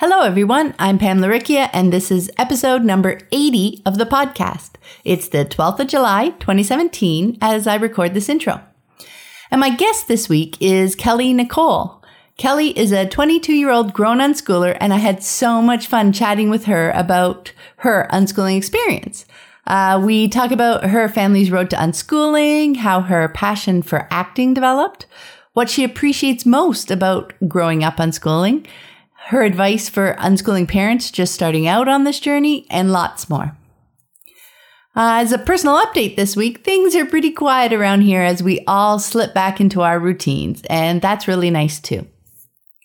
[0.00, 0.74] Hello, everyone.
[0.78, 4.76] I'm Pam Laricchia, and this is episode number 80 of the podcast.
[5.04, 8.62] It's the 12th of July, 2017, as I record this intro.
[9.50, 12.02] And my guest this week is Kelly Nicole.
[12.38, 16.48] Kelly is a 22 year old grown unschooler, and I had so much fun chatting
[16.48, 19.26] with her about her unschooling experience.
[19.66, 25.04] Uh, we talk about her family's road to unschooling, how her passion for acting developed,
[25.52, 28.66] what she appreciates most about growing up unschooling,
[29.28, 33.56] her advice for unschooling parents just starting out on this journey, and lots more.
[34.96, 38.64] Uh, as a personal update this week, things are pretty quiet around here as we
[38.66, 42.06] all slip back into our routines, and that's really nice too.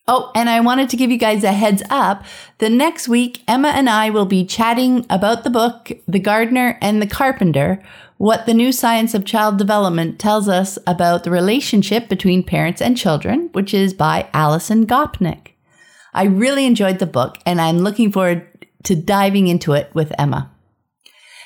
[0.07, 2.23] Oh, and I wanted to give you guys a heads up.
[2.59, 7.01] The next week, Emma and I will be chatting about the book, The Gardener and
[7.01, 7.81] the Carpenter,
[8.17, 12.95] what the new science of child development tells us about the relationship between parents and
[12.95, 15.54] children, which is by Alison Gopnik.
[16.15, 18.47] I really enjoyed the book and I'm looking forward
[18.85, 20.49] to diving into it with Emma.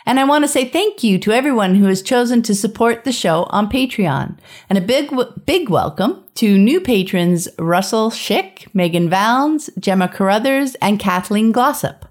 [0.06, 3.12] And I want to say thank you to everyone who has chosen to support the
[3.12, 4.38] show on Patreon.
[4.70, 5.12] And a big,
[5.46, 12.09] big welcome to new patrons Russell Schick, Megan Valens, Gemma Carruthers, and Kathleen Glossop.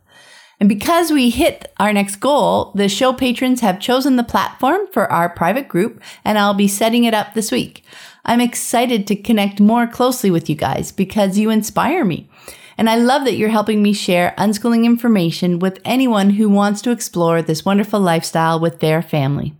[0.60, 5.10] And because we hit our next goal, the show patrons have chosen the platform for
[5.12, 7.84] our private group, and I'll be setting it up this week.
[8.24, 12.28] I'm excited to connect more closely with you guys because you inspire me.
[12.76, 16.90] And I love that you're helping me share unschooling information with anyone who wants to
[16.90, 19.54] explore this wonderful lifestyle with their family.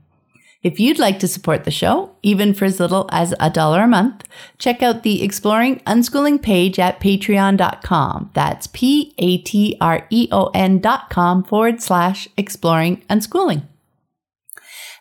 [0.68, 3.88] If you'd like to support the show, even for as little as a dollar a
[3.88, 4.24] month,
[4.58, 8.30] check out the Exploring Unschooling page at patreon.com.
[8.34, 13.62] That's P A T R E O N dot com forward slash exploring unschooling.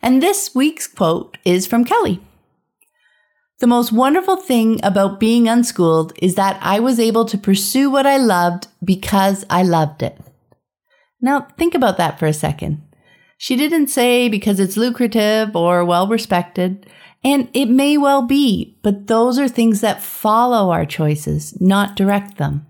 [0.01, 2.21] And this week's quote is from Kelly.
[3.59, 8.05] The most wonderful thing about being unschooled is that I was able to pursue what
[8.05, 10.17] I loved because I loved it.
[11.19, 12.86] Now, think about that for a second.
[13.37, 16.87] She didn't say because it's lucrative or well respected,
[17.23, 22.37] and it may well be, but those are things that follow our choices, not direct
[22.37, 22.65] them.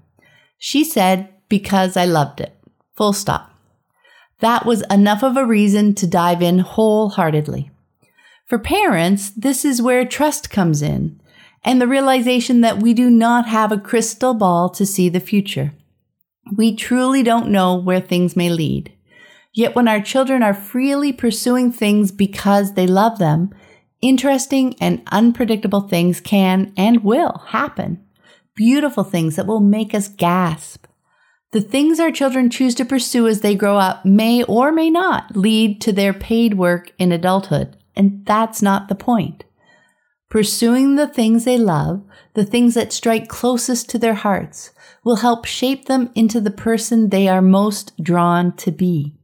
[0.58, 2.54] She said, because I loved it.
[2.96, 3.54] Full stop.
[4.40, 7.72] That was enough of a reason to dive in wholeheartedly.
[8.46, 11.20] For parents, this is where trust comes in
[11.64, 15.74] and the realization that we do not have a crystal ball to see the future.
[16.56, 18.94] We truly don't know where things may lead.
[19.58, 23.50] Yet when our children are freely pursuing things because they love them,
[24.04, 28.06] interesting and unpredictable things can and will happen.
[28.56, 30.86] Beautiful things that will make us gasp.
[31.54, 35.36] The things our children choose to pursue as they grow up may or may not
[35.36, 37.78] lead to their paid work in adulthood.
[37.96, 39.44] And that's not the point.
[40.30, 42.04] Pursuing the things they love,
[42.36, 44.70] the things that strike closest to their hearts,
[45.04, 49.17] will help shape them into the person they are most drawn to be,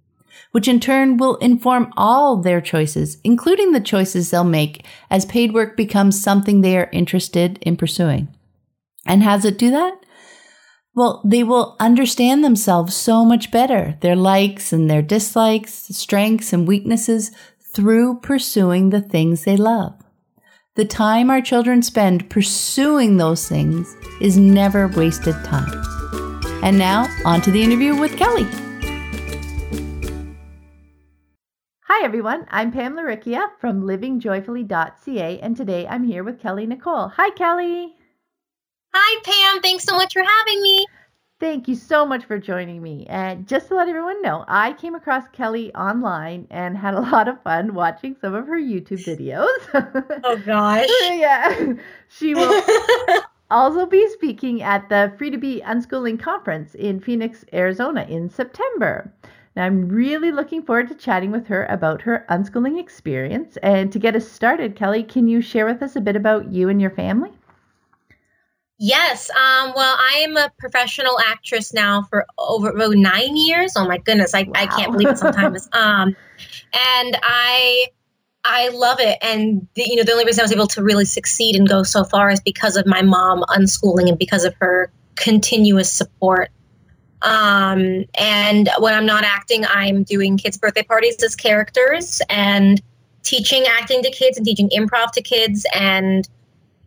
[0.53, 5.51] which in turn will inform all their choices, including the choices they'll make as paid
[5.51, 8.27] work becomes something they are interested in pursuing.
[9.05, 10.05] And has it do that?
[10.93, 16.67] Well, they will understand themselves so much better, their likes and their dislikes, strengths and
[16.67, 17.31] weaknesses,
[17.73, 19.95] through pursuing the things they love.
[20.75, 25.83] The time our children spend pursuing those things is never wasted time.
[26.61, 28.47] And now, on to the interview with Kelly.
[31.95, 32.47] Hi, everyone.
[32.49, 37.07] I'm Pam Laricchia from livingjoyfully.ca, and today I'm here with Kelly Nicole.
[37.09, 37.93] Hi, Kelly.
[38.95, 39.61] Hi, Pam.
[39.61, 40.87] Thanks so much for having me.
[41.39, 43.05] Thank you so much for joining me.
[43.09, 47.27] And just to let everyone know, I came across Kelly online and had a lot
[47.27, 50.19] of fun watching some of her YouTube videos.
[50.23, 50.87] Oh gosh.
[51.03, 51.73] yeah.
[52.07, 52.63] She will
[53.51, 59.13] also be speaking at the Free to Be Unschooling Conference in Phoenix, Arizona in September.
[59.55, 63.57] Now, I'm really looking forward to chatting with her about her unschooling experience.
[63.61, 66.69] And to get us started, Kelly, can you share with us a bit about you
[66.69, 67.31] and your family?
[68.79, 69.29] Yes.
[69.29, 73.73] Um, well, I am a professional actress now for over oh, nine years.
[73.77, 74.51] Oh my goodness, I, wow.
[74.55, 75.69] I can't believe it sometimes.
[75.73, 76.15] um,
[76.73, 77.87] and I
[78.45, 79.17] I love it.
[79.21, 81.83] And the, you know, the only reason I was able to really succeed and go
[81.83, 86.51] so far is because of my mom unschooling and because of her continuous support
[87.23, 92.81] Um, and when I'm not acting, I'm doing kids' birthday parties as characters and
[93.23, 96.27] teaching acting to kids and teaching improv to kids and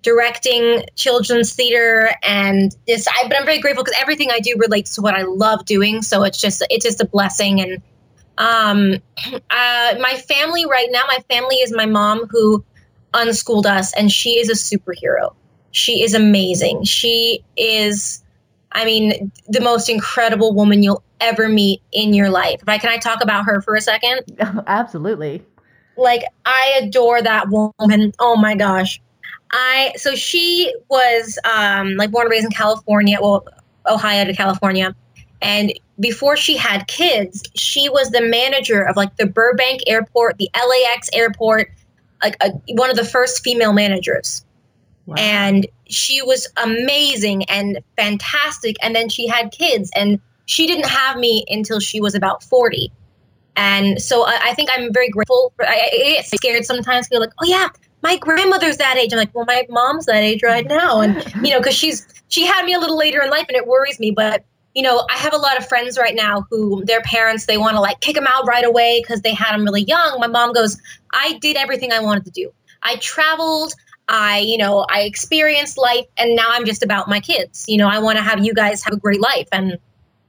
[0.03, 4.95] directing children's theater and this I, but i'm very grateful because everything i do relates
[4.95, 6.03] to what i love doing.
[6.03, 7.61] So it's just it's just a blessing.
[7.61, 7.83] And
[8.39, 8.95] um
[9.51, 12.65] uh my family right now my family is my mom who
[13.15, 15.35] unschooled us and she is a superhero.
[15.73, 16.85] She is amazing.
[16.85, 18.23] She is
[18.77, 22.61] i mean the most incredible woman you'll ever meet in your life.
[22.63, 24.21] If i can i talk about her for a second?
[24.67, 25.43] Absolutely.
[25.97, 28.13] Like i adore that woman.
[28.19, 29.01] Oh my gosh.
[29.51, 33.47] I so she was um, like born and raised in California, well,
[33.89, 34.95] Ohio to California,
[35.43, 40.51] and before she had kids, she was the manager of like the Burbank Airport, the
[40.55, 41.71] LAX Airport,
[42.23, 44.45] like a, one of the first female managers.
[45.07, 45.15] Wow.
[45.19, 48.77] And she was amazing and fantastic.
[48.83, 52.93] And then she had kids, and she didn't have me until she was about 40.
[53.57, 55.53] And so I, I think I'm very grateful.
[55.57, 57.09] For, I, I, get scared sometimes.
[57.09, 57.69] Feel like, oh yeah,
[58.03, 59.13] my grandmother's that age.
[59.13, 60.69] I'm like, well, my mom's that age right mm.
[60.69, 61.17] now, and
[61.47, 63.99] you know, because she's she had me a little later in life, and it worries
[63.99, 64.11] me.
[64.11, 64.45] But
[64.75, 67.77] you know, I have a lot of friends right now who their parents they want
[67.77, 70.21] to like kick them out right away because they had them really young.
[70.21, 70.79] My mom goes,
[71.13, 72.53] I did everything I wanted to do.
[72.83, 73.73] I traveled.
[74.09, 77.65] I, you know, I experienced life, and now I'm just about my kids.
[77.67, 79.79] You know, I want to have you guys have a great life, and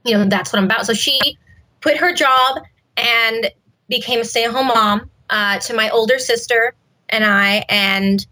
[0.04, 0.86] you know, that's what I'm about.
[0.86, 1.18] So she
[1.82, 2.62] quit her job
[2.96, 3.50] and
[3.88, 6.74] became a stay-at-home mom uh, to my older sister
[7.08, 8.26] and I, and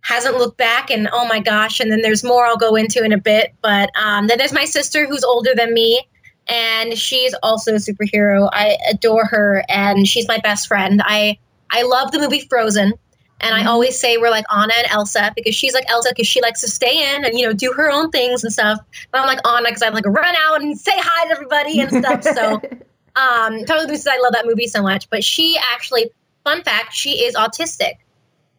[0.00, 0.90] hasn't looked back.
[0.90, 1.78] And oh my gosh!
[1.80, 3.54] And then there's more I'll go into in a bit.
[3.62, 6.08] But um, then there's my sister who's older than me,
[6.48, 8.48] and she's also a superhero.
[8.52, 11.02] I adore her, and she's my best friend.
[11.04, 11.38] I
[11.70, 12.94] I love the movie Frozen.
[13.42, 13.68] And I mm-hmm.
[13.68, 16.68] always say we're like Anna and Elsa because she's like Elsa because she likes to
[16.68, 18.78] stay in and you know do her own things and stuff.
[19.10, 21.90] But I'm like Anna because I like run out and say hi to everybody and
[21.90, 22.22] stuff.
[22.22, 22.54] So
[23.16, 25.10] um, totally because I love that movie so much.
[25.10, 26.10] But she actually
[26.44, 27.94] fun fact, she is autistic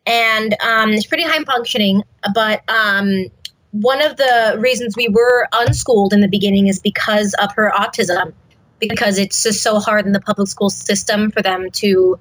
[0.05, 2.03] and um, it's pretty high functioning.
[2.33, 3.25] But um,
[3.71, 8.33] one of the reasons we were unschooled in the beginning is because of her autism,
[8.79, 12.19] because it's just so hard in the public school system for them to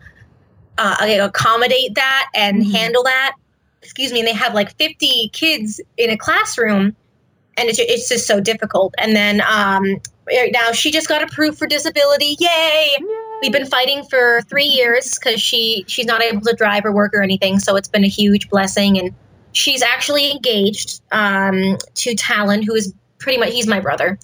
[0.79, 2.71] uh, accommodate that and mm-hmm.
[2.71, 3.35] handle that.
[3.83, 6.95] Excuse me, and they have like 50 kids in a classroom,
[7.57, 8.95] and it's, it's just so difficult.
[8.99, 10.01] And then um,
[10.51, 12.37] now she just got approved for disability.
[12.39, 12.97] Yay!
[12.99, 13.07] Yay.
[13.43, 17.13] We've been fighting for three years because she she's not able to drive or work
[17.13, 17.59] or anything.
[17.59, 19.13] So it's been a huge blessing, and
[19.51, 24.17] she's actually engaged um, to Talon, who is pretty much he's my brother,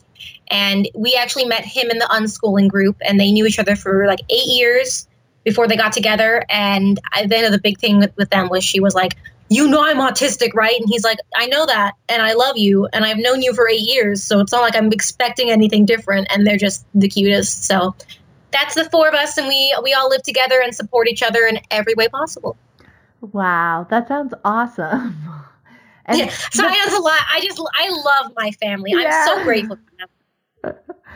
[0.53, 4.06] and we actually met him in the unschooling group, and they knew each other for
[4.06, 5.07] like eight years
[5.49, 6.45] before they got together.
[6.50, 9.17] And I, then the big thing with, with them was she was like,
[9.49, 10.79] you know I'm autistic, right?
[10.79, 13.67] And he's like, I know that, and I love you, and I've known you for
[13.67, 16.27] eight years, so it's not like I'm expecting anything different.
[16.31, 17.65] And they're just the cutest.
[17.65, 17.95] So
[18.50, 21.47] that's the four of us, and we we all live together and support each other
[21.47, 22.59] in every way possible.
[23.23, 25.17] Wow, that sounds awesome.
[26.11, 27.21] And yeah, so I a lot.
[27.31, 28.93] I just I love my family.
[28.93, 29.27] Yeah.
[29.27, 29.77] I'm so grateful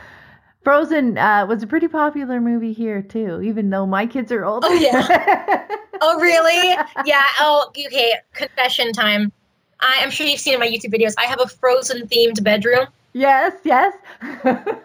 [0.63, 4.67] Frozen uh, was a pretty popular movie here too, even though my kids are older.
[4.69, 5.67] Oh yeah.
[6.01, 6.77] oh really?
[7.05, 7.25] Yeah.
[7.39, 8.13] Oh okay.
[8.33, 9.31] Confession time.
[9.81, 11.13] I, am sure you've seen in my YouTube videos.
[11.17, 12.87] I have a Frozen themed bedroom.
[13.11, 13.93] Yes, yes.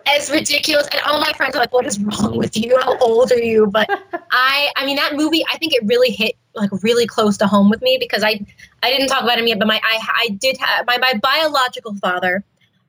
[0.06, 2.76] it's ridiculous, and all my friends are like, "What is wrong with you?
[2.82, 3.88] How old are you?" But
[4.30, 7.70] I, I mean, that movie, I think it really hit like really close to home
[7.70, 8.44] with me because I,
[8.82, 11.94] I didn't talk about him yet, but my, I, I did have my, my biological
[11.94, 12.44] father,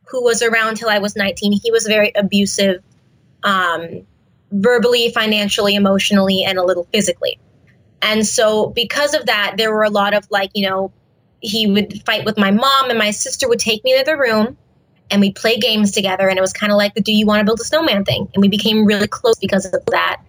[0.10, 1.60] who was around till I was 19.
[1.64, 2.82] He was very abusive,
[3.44, 4.02] um,
[4.52, 7.40] verbally, financially, emotionally, and a little physically.
[8.02, 10.92] And so, because of that, there were a lot of like, you know,
[11.42, 14.58] he would fight with my mom, and my sister would take me to the room
[15.12, 17.40] and we play games together and it was kind of like the do you want
[17.40, 20.22] to build a snowman thing and we became really close because of that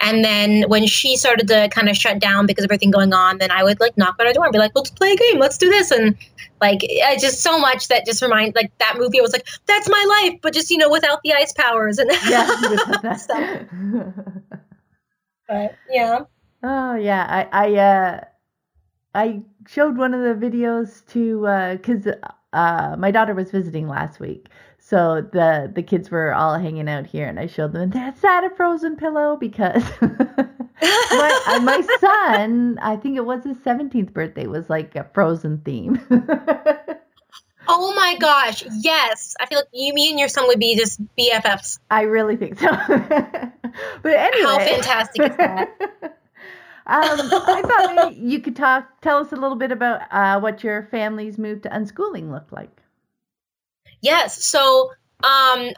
[0.00, 3.38] and then when she started to kind of shut down because of everything going on
[3.38, 5.38] then i would like knock on her door and be like let's play a game.
[5.38, 5.90] Let's do this.
[5.90, 6.16] And
[6.60, 6.80] like
[7.20, 10.40] just so much that just reminds like that movie I was like that's my life
[10.42, 11.98] but just you know without the ice powers.
[11.98, 12.46] And yeah.
[13.16, 13.60] Stuff
[15.48, 16.20] but yeah.
[16.62, 17.46] Oh yeah.
[17.52, 18.24] I i uh
[19.14, 22.16] i showed one of the videos to because uh,
[22.52, 24.48] uh, my daughter was visiting last week,
[24.88, 27.90] so the the kids were all hanging out here, and I showed them.
[27.90, 34.14] That's not a frozen pillow because my my son, I think it was his seventeenth
[34.14, 36.00] birthday, was like a frozen theme.
[37.68, 39.34] oh my gosh, yes!
[39.38, 41.80] I feel like you, me, and your son would be just BFFs.
[41.90, 42.70] I really think so.
[42.70, 45.70] but anyway, how fantastic is that?
[46.86, 50.64] Um, I thought maybe you could talk, tell us a little bit about uh, what
[50.64, 52.80] your family's move to unschooling looked like.
[54.00, 54.44] Yes.
[54.44, 54.90] So
[55.24, 55.70] um,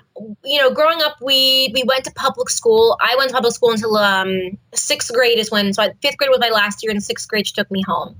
[0.44, 2.96] you know, growing up, we we went to public school.
[3.00, 5.72] I went to public school until um, sixth grade is when.
[5.72, 8.16] So fifth grade was my last year, and sixth grade she took me home.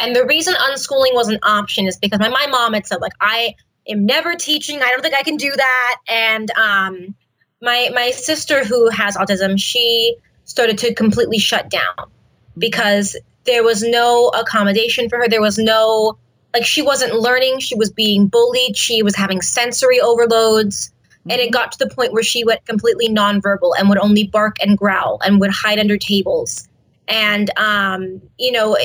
[0.00, 3.12] And the reason unschooling was an option is because my, my mom had said, like,
[3.20, 3.54] I
[3.88, 4.82] am never teaching.
[4.82, 5.96] I don't think I can do that.
[6.08, 7.14] And um,
[7.60, 12.10] my my sister who has autism, she started to completely shut down
[12.56, 15.28] because there was no accommodation for her.
[15.28, 16.16] There was no
[16.54, 17.58] like she wasn't learning.
[17.58, 18.76] She was being bullied.
[18.76, 20.92] She was having sensory overloads.
[21.28, 24.56] And it got to the point where she went completely nonverbal and would only bark
[24.62, 26.68] and growl and would hide under tables.
[27.08, 28.78] And um, you know,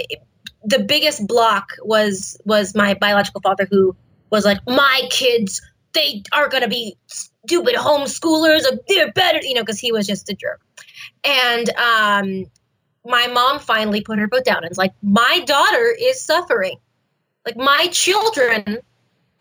[0.64, 3.96] the biggest block was was my biological father who
[4.32, 5.62] was like, my kids,
[5.94, 8.64] they are gonna be stupid homeschoolers.
[8.88, 10.62] They're better, you know, because he was just a jerk.
[11.24, 12.46] And um,
[13.06, 16.78] my mom finally put her foot down and was like, my daughter is suffering.
[17.46, 18.80] Like my children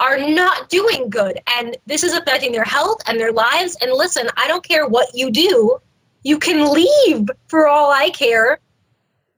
[0.00, 3.76] are not doing good, and this is affecting their health and their lives.
[3.82, 5.78] And listen, I don't care what you do.
[6.22, 8.60] You can leave for all I care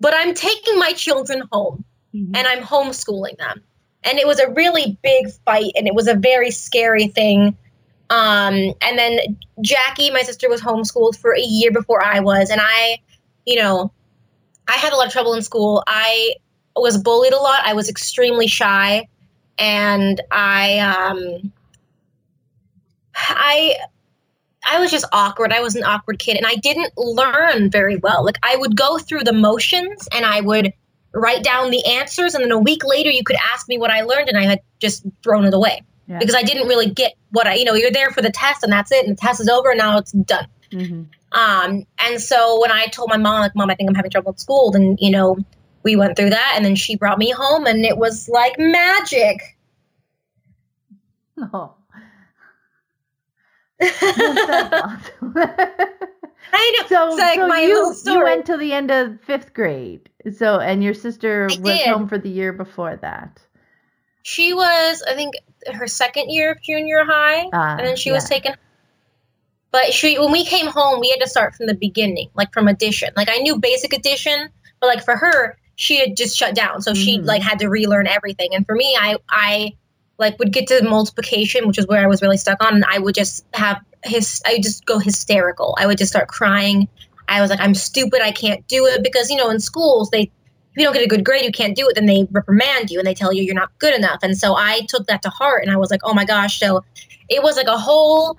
[0.00, 2.34] but I'm taking my children home mm-hmm.
[2.34, 3.62] and I'm homeschooling them.
[4.02, 7.56] And it was a really big fight and it was a very scary thing.
[8.08, 12.48] Um, and then Jackie, my sister, was homeschooled for a year before I was.
[12.50, 12.98] And I,
[13.44, 13.92] you know,
[14.66, 15.84] I had a lot of trouble in school.
[15.86, 16.34] I
[16.76, 17.62] was bullied a lot.
[17.64, 19.08] I was extremely shy.
[19.58, 21.52] And I, um,
[23.14, 23.76] I,
[24.64, 25.52] I was just awkward.
[25.52, 28.24] I was an awkward kid and I didn't learn very well.
[28.24, 30.72] Like I would go through the motions and I would
[31.12, 34.02] write down the answers and then a week later you could ask me what I
[34.02, 35.82] learned and I had just thrown it away.
[36.06, 36.18] Yeah.
[36.18, 38.72] Because I didn't really get what I, you know, you're there for the test and
[38.72, 40.46] that's it and the test is over and now it's done.
[40.72, 41.02] Mm-hmm.
[41.32, 44.30] Um, and so when I told my mom, like, mom, I think I'm having trouble
[44.30, 45.36] at school, then, you know,
[45.82, 49.56] we went through that and then she brought me home and it was like magic.
[51.54, 51.74] Oh.
[56.52, 56.86] I know.
[56.86, 60.10] So, it's like so my you, you went to the end of fifth grade.
[60.36, 61.88] So, and your sister I was did.
[61.88, 63.40] home for the year before that.
[64.22, 65.34] She was, I think,
[65.72, 68.16] her second year of junior high, uh, and then she yeah.
[68.16, 68.54] was taken.
[69.72, 72.68] But she, when we came home, we had to start from the beginning, like from
[72.68, 73.10] addition.
[73.16, 76.92] Like I knew basic addition, but like for her, she had just shut down, so
[76.92, 77.02] mm-hmm.
[77.02, 78.54] she like had to relearn everything.
[78.54, 79.72] And for me, I, I
[80.18, 82.98] like would get to multiplication, which is where I was really stuck on, and I
[82.98, 85.74] would just have his I would just go hysterical.
[85.78, 86.86] I would just start crying.
[87.28, 90.20] I was like, I'm stupid, I can't do it because you know in schools they
[90.24, 92.98] if you don't get a good grade, you can't do it, then they reprimand you
[92.98, 94.18] and they tell you you're not good enough.
[94.22, 96.60] And so I took that to heart and I was like, oh my gosh.
[96.60, 96.84] So
[97.30, 98.38] it was like a whole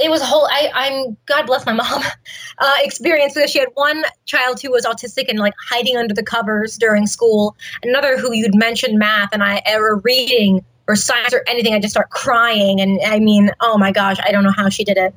[0.00, 2.02] it was a whole I, i'm god bless my mom
[2.58, 6.22] uh, experience because she had one child who was autistic and like hiding under the
[6.22, 11.44] covers during school another who you'd mention math and i ever reading or science or
[11.46, 12.80] anything, I just start crying.
[12.80, 15.14] And I mean, oh my gosh, I don't know how she did it.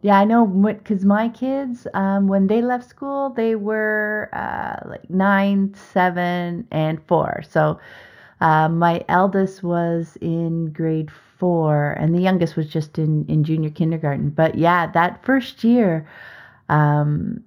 [0.00, 5.08] Yeah, I know because my kids, um, when they left school, they were uh, like
[5.10, 7.42] nine, seven, and four.
[7.48, 7.78] So
[8.40, 13.70] uh, my eldest was in grade four, and the youngest was just in, in junior
[13.70, 14.30] kindergarten.
[14.30, 16.06] But yeah, that first year,
[16.68, 17.42] um,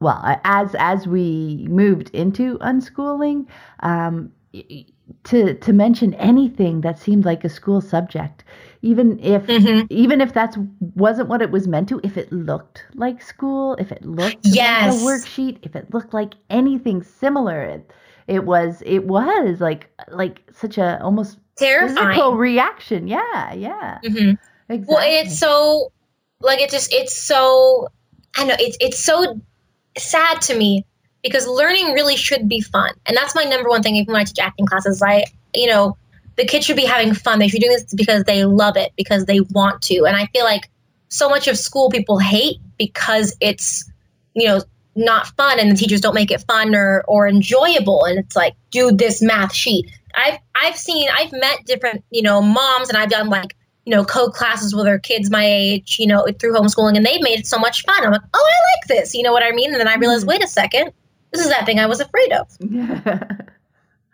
[0.00, 3.46] well, as as we moved into unschooling,
[3.80, 4.32] um,
[5.24, 8.44] to to mention anything that seemed like a school subject
[8.82, 9.86] even if mm-hmm.
[9.90, 10.56] even if that
[10.94, 14.92] wasn't what it was meant to if it looked like school if it looked yes.
[14.92, 17.92] like a worksheet if it looked like anything similar it,
[18.28, 24.32] it was it was like like such a almost terrifying physical reaction yeah yeah mm-hmm.
[24.72, 24.94] exactly.
[24.94, 25.92] well it's so
[26.40, 27.88] like it just it's so
[28.36, 29.40] i know it's it's so
[29.96, 30.84] sad to me
[31.22, 32.92] because learning really should be fun.
[33.06, 35.02] And that's my number one thing, even when I teach acting classes.
[35.02, 35.24] I,
[35.54, 35.96] you know,
[36.36, 37.38] the kids should be having fun.
[37.38, 40.04] They should be doing this because they love it, because they want to.
[40.06, 40.70] And I feel like
[41.08, 43.90] so much of school people hate because it's,
[44.34, 44.62] you know,
[44.96, 48.04] not fun and the teachers don't make it fun or, or enjoyable.
[48.04, 49.90] And it's like, do this math sheet.
[50.14, 54.04] I've, I've seen, I've met different, you know, moms and I've done like, you know,
[54.04, 57.46] co classes with their kids my age, you know, through homeschooling, and they've made it
[57.46, 58.04] so much fun.
[58.04, 59.14] I'm like, oh, I like this.
[59.14, 59.72] You know what I mean?
[59.72, 60.30] And then I realized, mm-hmm.
[60.30, 60.92] wait a second,
[61.32, 62.48] this is that thing I was afraid of.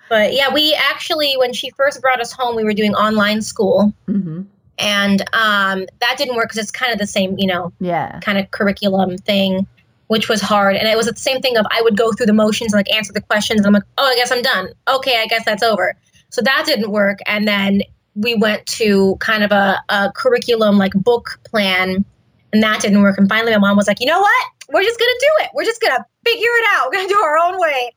[0.08, 3.92] but yeah, we actually, when she first brought us home, we were doing online school.
[4.08, 4.42] Mm-hmm.
[4.78, 8.36] And um, that didn't work because it's kind of the same, you know, yeah, kind
[8.36, 9.66] of curriculum thing,
[10.08, 10.76] which was hard.
[10.76, 12.94] And it was the same thing of I would go through the motions and like
[12.94, 13.60] answer the questions.
[13.60, 14.68] And I'm like, oh, I guess I'm done.
[14.88, 15.94] Okay, I guess that's over.
[16.30, 17.18] So that didn't work.
[17.26, 17.82] And then
[18.14, 22.04] we went to kind of a, a curriculum like book plan,
[22.52, 23.18] and that didn't work.
[23.18, 24.46] And finally, my mom was like, you know what?
[24.72, 25.50] we're just gonna do it.
[25.54, 26.86] We're just gonna figure it out.
[26.90, 27.92] We're gonna do our own way.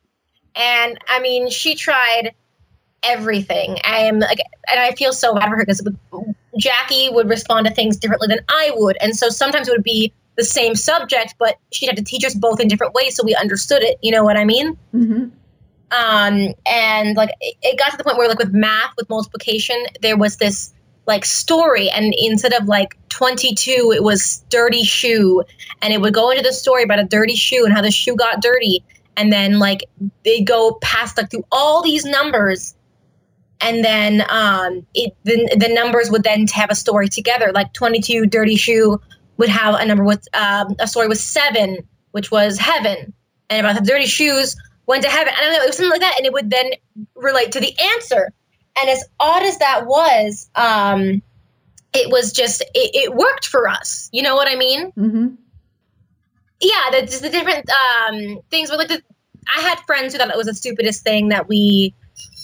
[0.54, 2.32] And I mean, she tried
[3.02, 3.78] everything.
[3.84, 4.38] I am like,
[4.70, 5.86] and I feel so bad for her because
[6.58, 8.96] Jackie would respond to things differently than I would.
[9.00, 12.34] And so sometimes it would be the same subject, but she'd have to teach us
[12.34, 13.98] both in different ways so we understood it.
[14.02, 14.76] You know what I mean?
[14.94, 15.28] Mm-hmm.
[15.92, 19.76] Um, and like it, it got to the point where like with math, with multiplication,
[20.00, 20.72] there was this
[21.06, 25.42] like story and instead of like 22 it was dirty shoe
[25.82, 28.14] and it would go into the story about a dirty shoe and how the shoe
[28.14, 28.84] got dirty
[29.16, 29.80] and then like
[30.24, 32.76] they go past like through all these numbers
[33.60, 38.26] and then um it the, the numbers would then have a story together like 22
[38.26, 39.00] dirty shoe
[39.40, 41.78] would have a number with um, a story with seven
[42.12, 43.12] which was heaven
[43.48, 44.56] and about the dirty shoes
[44.86, 46.70] went to heaven and it was something like that and it would then
[47.16, 48.32] relate to the answer
[48.78, 51.22] and as odd as that was, um,
[51.92, 54.08] it was just it, it, worked for us.
[54.12, 54.92] You know what I mean?
[54.92, 55.28] Mm-hmm.
[56.60, 58.70] Yeah, the, just the different um, things.
[58.70, 59.02] But like, the,
[59.56, 61.94] I had friends who thought it was the stupidest thing that we,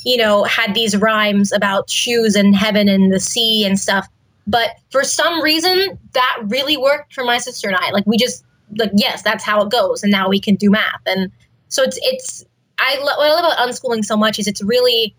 [0.05, 4.07] you know, had these rhymes about shoes and heaven and the sea and stuff.
[4.47, 7.91] But for some reason, that really worked for my sister and I.
[7.91, 8.45] Like, we just
[8.79, 11.01] like, yes, that's how it goes, and now we can do math.
[11.07, 11.31] And
[11.69, 12.45] so it's it's
[12.79, 15.15] I love what I love about unschooling so much is it's really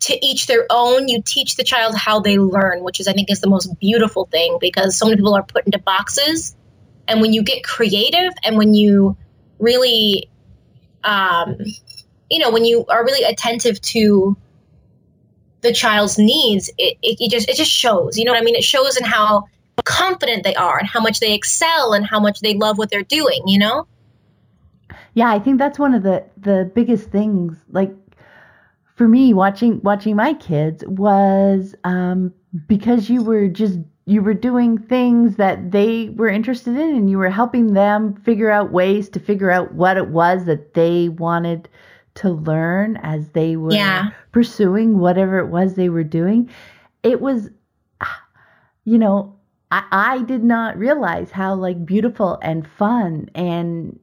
[0.00, 1.08] to each their own.
[1.08, 4.26] You teach the child how they learn, which is, I think, is the most beautiful
[4.26, 6.54] thing because so many people are put into boxes.
[7.06, 9.16] And when you get creative and when you
[9.58, 10.30] really,
[11.04, 11.56] um,
[12.30, 14.36] you know, when you are really attentive to
[15.60, 18.16] the child's needs, it, it, it just it just shows.
[18.16, 18.54] You know what I mean?
[18.54, 19.44] It shows in how
[19.84, 23.02] confident they are and how much they excel and how much they love what they're
[23.02, 23.42] doing.
[23.46, 23.86] You know?
[25.14, 27.56] Yeah, I think that's one of the the biggest things.
[27.70, 27.92] Like
[28.94, 32.32] for me watching watching my kids was um,
[32.66, 37.18] because you were just you were doing things that they were interested in and you
[37.18, 41.68] were helping them figure out ways to figure out what it was that they wanted
[42.18, 44.10] to learn as they were yeah.
[44.32, 46.48] pursuing whatever it was they were doing
[47.02, 47.50] it was
[48.84, 49.34] you know
[49.70, 53.98] I, I did not realize how like beautiful and fun and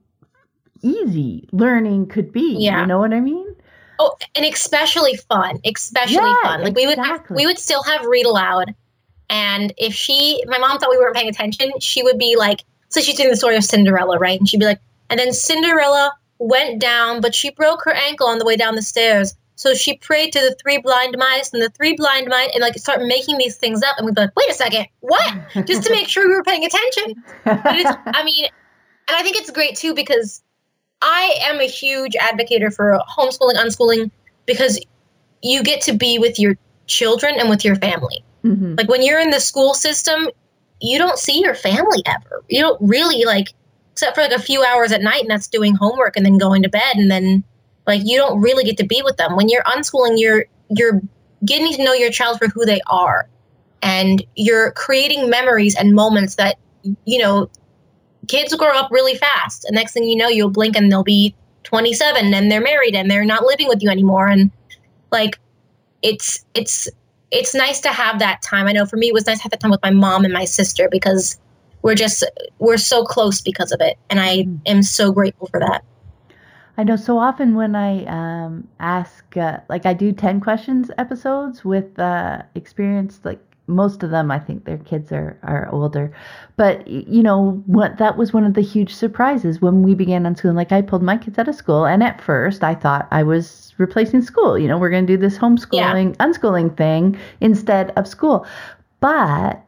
[0.82, 2.82] easy learning could be yeah.
[2.82, 3.56] you know what i mean
[3.98, 6.64] Oh, and especially fun, especially yeah, fun.
[6.64, 8.76] Like we would have, we would still have read aloud,
[9.30, 13.02] and if she, my mom thought we weren't paying attention, she would be like, so
[13.02, 14.40] she's doing the story of Cinderella, right?
[14.40, 18.40] And she'd be like, and then Cinderella went down, but she broke her ankle on
[18.40, 19.36] the way down the stairs.
[19.58, 22.78] So she prayed to the three blind mice, and the three blind mice, and like
[22.78, 25.34] start making these things up, and we'd be like, wait a second, what?
[25.66, 27.24] Just to make sure we were paying attention.
[27.46, 28.46] But it's, I mean,
[29.08, 30.42] and I think it's great too because
[31.02, 34.12] I am a huge advocate for homeschooling, unschooling,
[34.46, 34.80] because
[35.42, 38.24] you get to be with your children and with your family.
[38.44, 38.76] Mm-hmm.
[38.78, 40.28] Like when you're in the school system,
[40.82, 42.44] you don't see your family ever.
[42.50, 43.54] You don't really like,
[43.96, 46.64] except for like a few hours at night, and that's doing homework and then going
[46.64, 47.44] to bed, and then
[47.88, 49.36] like you don't really get to be with them.
[49.36, 51.02] When you're unschooling, you're you're
[51.46, 53.30] getting to know your child for who they are,
[53.82, 56.58] and you're creating memories and moments that
[57.06, 57.50] you know
[58.28, 59.66] kids grow up really fast.
[59.66, 63.10] And next thing you know, you'll blink and they'll be 27 and they're married and
[63.10, 64.28] they're not living with you anymore.
[64.28, 64.52] And
[65.12, 65.40] like,
[66.02, 66.88] it's, it's,
[67.32, 68.68] it's nice to have that time.
[68.68, 70.34] I know for me, it was nice to have that time with my mom and
[70.34, 71.40] my sister because
[71.86, 72.26] we're just,
[72.58, 74.00] we're so close because of it.
[74.10, 75.86] And I am so grateful for that.
[76.78, 81.64] I know so often when I um, ask, uh, like I do 10 questions episodes
[81.64, 86.16] with uh, experienced like most of them i think their kids are are older
[86.56, 90.54] but you know what that was one of the huge surprises when we began unschooling
[90.54, 93.74] like i pulled my kids out of school and at first i thought i was
[93.80, 96.26] replacing school you know we're going to do this homeschooling yeah.
[96.28, 98.46] unschooling thing instead of school
[99.00, 99.65] but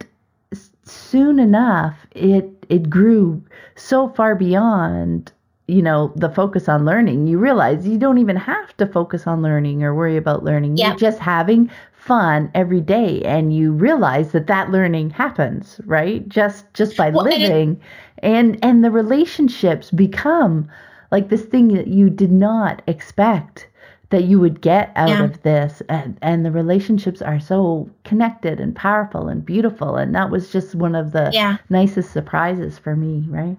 [0.89, 3.41] soon enough it it grew
[3.75, 5.31] so far beyond
[5.67, 7.27] you know the focus on learning.
[7.27, 10.77] You realize you don't even have to focus on learning or worry about learning.
[10.77, 10.89] Yeah.
[10.89, 16.27] you're just having fun every day and you realize that that learning happens right?
[16.29, 20.69] Just just by well, living and, it, and and the relationships become
[21.11, 23.66] like this thing that you did not expect
[24.09, 25.23] that you would get out yeah.
[25.23, 30.29] of this and and the relationships are so connected and powerful and beautiful and that
[30.29, 31.57] was just one of the yeah.
[31.69, 33.57] nicest surprises for me right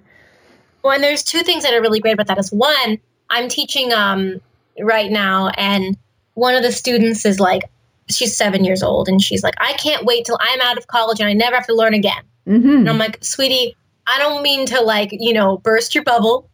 [0.83, 2.99] well and there's two things that are really great about that is one
[3.31, 4.41] i'm teaching um
[4.81, 5.97] right now and
[6.35, 7.63] one of the students is like
[8.11, 11.21] she's seven years old and she's like, I can't wait till I'm out of college
[11.21, 12.23] and I never have to learn again.
[12.47, 12.69] mm-hmm.
[12.69, 16.49] And I'm like, sweetie, I don't mean to like, you know, burst your bubble,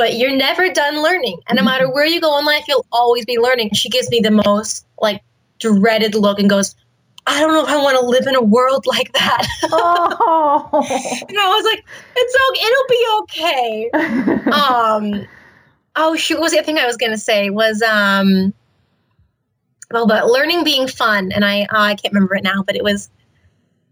[0.00, 1.38] but you're never done learning.
[1.46, 3.74] And no matter where you go in life, you'll always be learning.
[3.74, 5.22] She gives me the most like
[5.58, 6.74] dreaded look and goes,
[7.26, 9.46] I don't know if I want to live in a world like that.
[9.72, 10.68] Oh.
[10.72, 11.84] and I was like,
[12.16, 12.66] it's okay.
[12.66, 13.90] It'll be okay.
[14.52, 15.28] um,
[15.96, 17.50] oh shoot, what was the thing I was gonna say?
[17.50, 18.54] Was um,
[19.90, 22.82] well, but learning being fun, and I oh, I can't remember it now, but it
[22.82, 23.10] was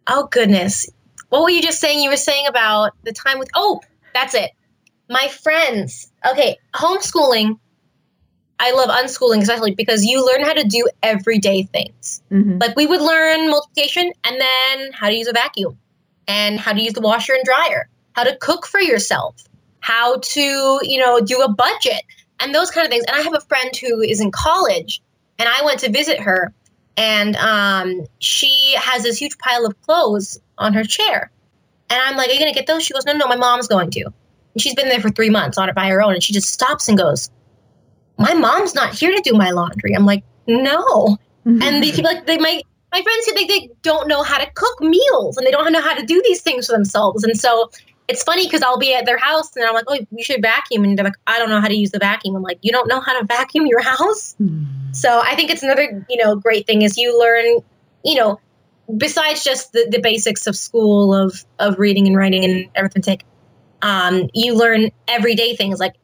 [0.07, 0.89] Oh goodness.
[1.29, 2.01] What were you just saying?
[2.01, 3.83] You were saying about the time with Oh,
[4.15, 4.53] that's it.
[5.09, 6.11] My friends.
[6.31, 7.59] Okay, homeschooling.
[8.61, 12.23] I love unschooling especially because you learn how to do everyday things.
[12.31, 12.59] Mm-hmm.
[12.59, 15.79] Like we would learn multiplication and then how to use a vacuum
[16.27, 19.37] and how to use the washer and dryer, how to cook for yourself,
[19.81, 22.03] how to, you know, do a budget
[22.41, 23.05] and those kind of things.
[23.07, 25.01] And I have a friend who is in college
[25.39, 26.53] and I went to visit her
[26.97, 31.31] and um, she has this huge pile of clothes on her chair.
[31.91, 32.85] And I'm like, Are you going to get those?
[32.85, 34.13] She goes, No, no, my mom's going to.
[34.59, 36.15] And she's been there for three months on it by her own.
[36.15, 37.31] And she just stops and goes,
[38.19, 39.95] My mom's not here to do my laundry.
[39.95, 41.17] I'm like, No.
[41.47, 41.63] Mm-hmm.
[41.63, 44.51] And these people, like, they might, my friends say they, they don't know how to
[44.55, 47.23] cook meals and they don't know how to do these things for themselves.
[47.23, 47.71] And so
[48.09, 50.83] it's funny because I'll be at their house and I'm like, oh, you should vacuum.
[50.83, 52.35] And they're like, I don't know how to use the vacuum.
[52.35, 54.35] I'm like, you don't know how to vacuum your house?
[54.39, 54.65] Hmm.
[54.93, 57.63] So I think it's another, you know, great thing is you learn,
[58.05, 58.41] you know,
[58.97, 63.25] besides just the, the basics of school of, of reading and writing and arithmetic,
[63.83, 65.95] um, you learn everyday things like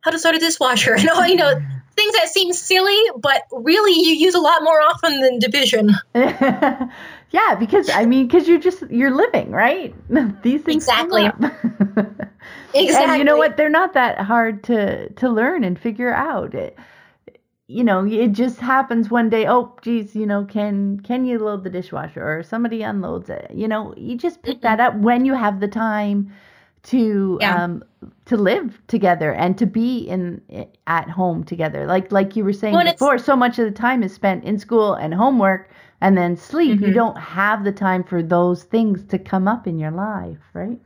[0.00, 1.54] how to start a dishwasher and all, you know,
[1.96, 5.90] things that seem silly, but really you use a lot more often than division.
[6.14, 9.94] yeah, because I mean, because you're just you're living, right?
[10.42, 11.24] These things Exactly.
[11.26, 11.50] Exactly.
[12.74, 13.56] And you know what?
[13.56, 16.54] They're not that hard to to learn and figure out.
[16.54, 16.76] It,
[17.66, 19.46] you know, it just happens one day.
[19.46, 23.50] Oh, geez, you know, can can you load the dishwasher or somebody unloads it?
[23.54, 26.32] You know, you just pick that up when you have the time
[26.84, 27.64] to Yeah.
[27.64, 27.82] um
[28.26, 30.40] to live together and to be in
[30.86, 31.86] at home together.
[31.86, 34.58] Like like you were saying Well, before, so much of the time is spent in
[34.58, 35.70] school and homework
[36.00, 36.80] and then sleep.
[36.80, 36.94] You Mhm.
[36.94, 40.78] don't have the time for those things to come up in your life, right?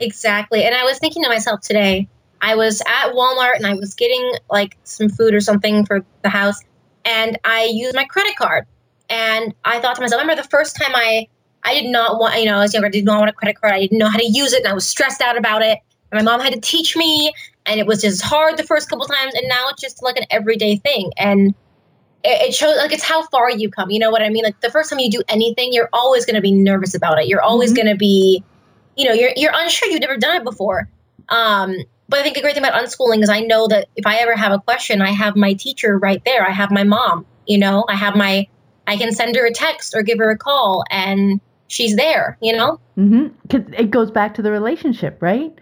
[0.00, 0.64] Exactly.
[0.64, 2.08] And I was thinking to myself today,
[2.40, 6.28] I was at Walmart and I was getting like some food or something for the
[6.28, 6.58] house,
[7.04, 8.64] and I used my credit card.
[9.08, 11.26] And I thought to myself, I remember the first time I
[11.64, 13.60] I did not want, you know, I was younger, I did not want a credit
[13.60, 13.72] card.
[13.72, 15.78] I didn't know how to use it, and I was stressed out about it.
[16.12, 17.32] And my mom had to teach me,
[17.66, 19.34] and it was just hard the first couple times.
[19.34, 21.12] And now it's just like an everyday thing.
[21.16, 21.54] And
[22.22, 23.90] it, it shows like it's how far you come.
[23.90, 24.44] You know what I mean?
[24.44, 27.28] Like the first time you do anything, you're always going to be nervous about it.
[27.28, 27.76] You're always Mhm.
[27.76, 28.42] going to be,
[28.96, 29.88] you know, you're you're unsure.
[29.88, 30.88] You've never done it before.
[31.30, 31.76] Um,
[32.08, 34.36] but I think a great thing about unschooling is I know that if I ever
[34.36, 36.46] have a question, I have my teacher right there.
[36.46, 37.26] I have my mom.
[37.46, 38.46] You know, I have my
[38.86, 41.40] I can send her a text or give her a call, and
[41.74, 42.38] she's there.
[42.40, 42.80] You know.
[42.98, 43.74] Mm-hmm.
[43.74, 45.52] It goes back to the relationship, right?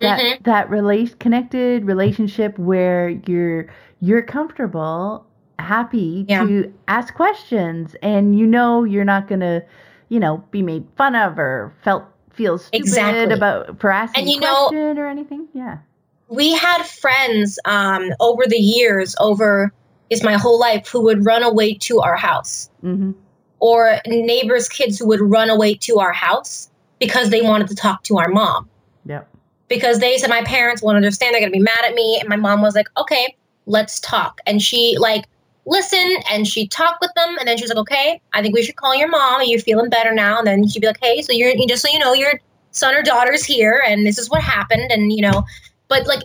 [0.00, 0.42] That Mhm.
[0.44, 3.66] that relate connected relationship where you're
[4.00, 5.26] you're comfortable,
[5.58, 6.44] happy Yeah.
[6.44, 9.62] to ask questions, and you know you're not gonna,
[10.08, 13.34] you know, be made fun of or felt feel stupid Exactly.
[13.34, 15.48] about for asking And you a know- question or anything.
[15.52, 15.78] Yeah.
[16.30, 19.72] we had friends um, over the years, over
[20.10, 23.12] is my whole life, who would run away to our house, Mm-hmm.
[23.60, 28.02] Or neighbors' kids who would run away to our house because they wanted to talk
[28.04, 28.68] to our mom.
[29.06, 29.28] Yep.
[29.68, 32.36] Because they said my parents won't understand, they're gonna be mad at me, and my
[32.36, 35.26] mom was like, "Okay, let's talk." And she like
[35.66, 38.62] listened and she talked with them, and then she was like, "Okay, I think we
[38.62, 39.34] should call your mom.
[39.34, 41.88] Are you feeling better now?" And then she'd be like, "Hey, so you're just so
[41.88, 42.40] you know, your
[42.70, 45.44] son or daughter's here, and this is what happened, and you know."
[45.88, 46.22] But like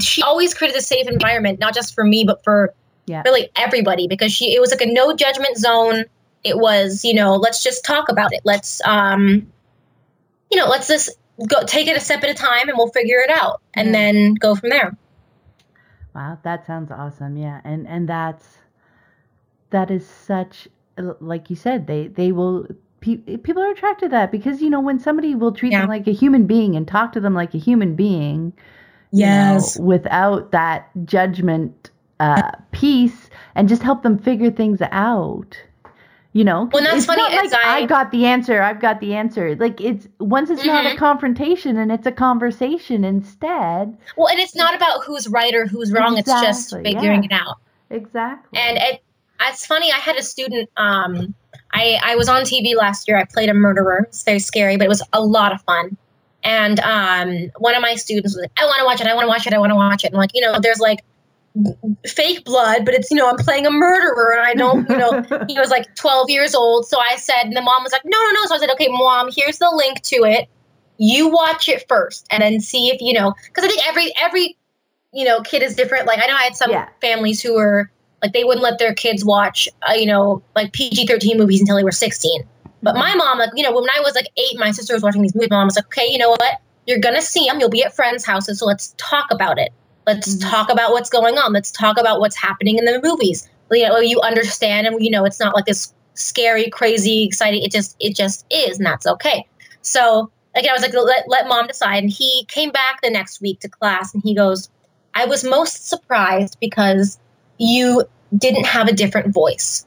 [0.00, 2.74] she always created a safe environment, not just for me, but for
[3.06, 3.22] Yeah.
[3.24, 6.04] really everybody, because she it was like a no judgment zone.
[6.44, 8.40] It was, you know, let's just talk about it.
[8.44, 9.50] Let's um
[10.50, 11.10] you know, let's just
[11.48, 13.94] go take it a step at a time and we'll figure it out and Yeah.
[13.94, 14.96] then go from there.
[16.14, 17.36] Wow, that sounds awesome.
[17.36, 18.58] Yeah, and and that's
[19.70, 20.68] that is such
[21.20, 22.66] like you said they they will
[23.00, 25.78] pe- people are attracted to that because you know when somebody will treat Yeah.
[25.78, 28.52] them like a human being and talk to them like a human being
[29.10, 35.56] you know, without that judgment uh piece and just help them figure things out
[36.34, 39.00] you know Well, that's it's funny, not like I- I got the answer i've got
[39.00, 40.98] the answer like it's once it's not a Mhm.
[40.98, 45.90] confrontation and it's a conversation instead Well, and it's not about who's right or who's
[45.92, 46.18] wrong.
[46.18, 47.28] It's just figuring yeah.
[47.38, 47.56] it out.
[47.90, 49.02] exactly And it,
[49.42, 49.92] it's funny.
[49.92, 50.68] I had a student.
[50.76, 51.34] Um,
[51.72, 53.16] I I was on TV last year.
[53.16, 54.06] I played a murderer.
[54.08, 55.96] It's very scary, but it was a lot of fun.
[56.42, 59.06] And um, one of my students was like, "I want to watch it.
[59.06, 59.52] I want to watch it.
[59.54, 61.00] I want to watch it." And like, you know, there's like
[62.06, 65.22] fake blood, but it's you know, I'm playing a murderer, and I don't, you know,
[65.48, 66.86] he was like 12 years old.
[66.86, 68.46] So I said, and the mom was like, no, no, no.
[68.46, 70.48] So I said, okay, mom, here's the link to it.
[70.98, 74.56] You watch it first, and then see if you know, because I think every every
[75.12, 76.06] you know kid is different.
[76.06, 76.88] Like I know I had some Yeah.
[77.00, 77.90] families who were
[78.22, 81.76] like they wouldn't let their kids watch, uh, you know, like PG 13 movies until
[81.76, 82.42] they were 16.
[82.82, 85.22] But my mom, like, you know, when I was like eight, my sister was watching
[85.22, 85.48] these movies.
[85.50, 86.60] My mom was like, okay, you know what?
[86.86, 87.58] You're going to see them.
[87.58, 88.58] You'll be at friends' houses.
[88.58, 89.72] So let's talk about it.
[90.06, 90.50] Let's Mhm.
[90.50, 91.52] talk about what's going on.
[91.52, 93.48] Let's talk about what's happening in the movies.
[93.70, 97.62] You know, you understand and, you know, it's not like this scary, crazy, exciting.
[97.62, 99.46] It just it just is, and that's okay.
[99.82, 102.02] So again, I was like, let, let mom decide.
[102.02, 104.68] And he came back the next week to class and he goes,
[105.14, 107.18] I was most surprised because
[107.58, 108.04] you
[108.36, 109.86] didn't have a different voice.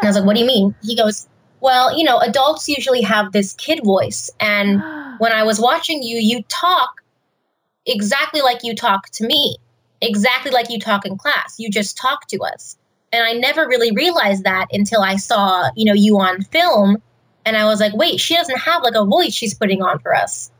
[0.00, 0.74] And I was like, what do you mean?
[0.82, 1.28] He goes,
[1.60, 4.30] well, you know, adults usually have this kid voice.
[4.40, 4.82] And
[5.18, 7.01] when I was watching you, you talk
[7.86, 9.56] exactly like you talk to me,
[10.00, 11.56] exactly like you talk in class.
[11.58, 12.76] You just talk to us.
[13.12, 16.96] And I never really realized that until I saw, you know, you on film.
[17.44, 20.14] And I was like, wait, she doesn't have like a voice she's putting on for
[20.14, 20.50] us.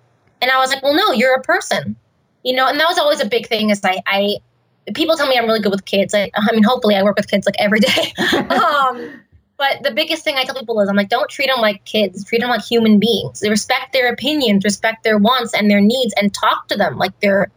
[0.41, 1.97] And I was like, well, no, you're a person,
[2.43, 2.67] you know.
[2.67, 3.71] And that was always a big thing.
[3.71, 4.37] Is I, I
[4.95, 6.15] people tell me I'm really good with kids.
[6.15, 8.13] I, I mean, hopefully, I work with kids like every day.
[8.51, 9.22] um,
[9.63, 12.25] but the biggest thing I tell people is I'm like, don't treat them like kids.
[12.25, 13.45] Treat them like human beings.
[13.49, 17.49] Respect their opinions, respect their wants and their needs, and talk to them like they're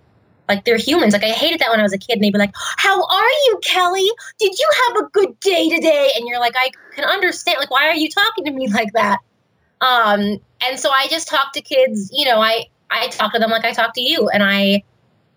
[0.47, 1.13] like they're humans.
[1.13, 3.29] Like I hated that when I was a kid, and they'd be like, "How are
[3.45, 4.07] you, Kelly?
[4.37, 7.57] Did you have a good day today?" And you're like, "I can understand.
[7.59, 9.17] Like, why are you talking to me like that?"
[9.81, 12.11] Um, and so I just talk to kids.
[12.13, 14.83] You know, I I talk to them like I talk to you, and I,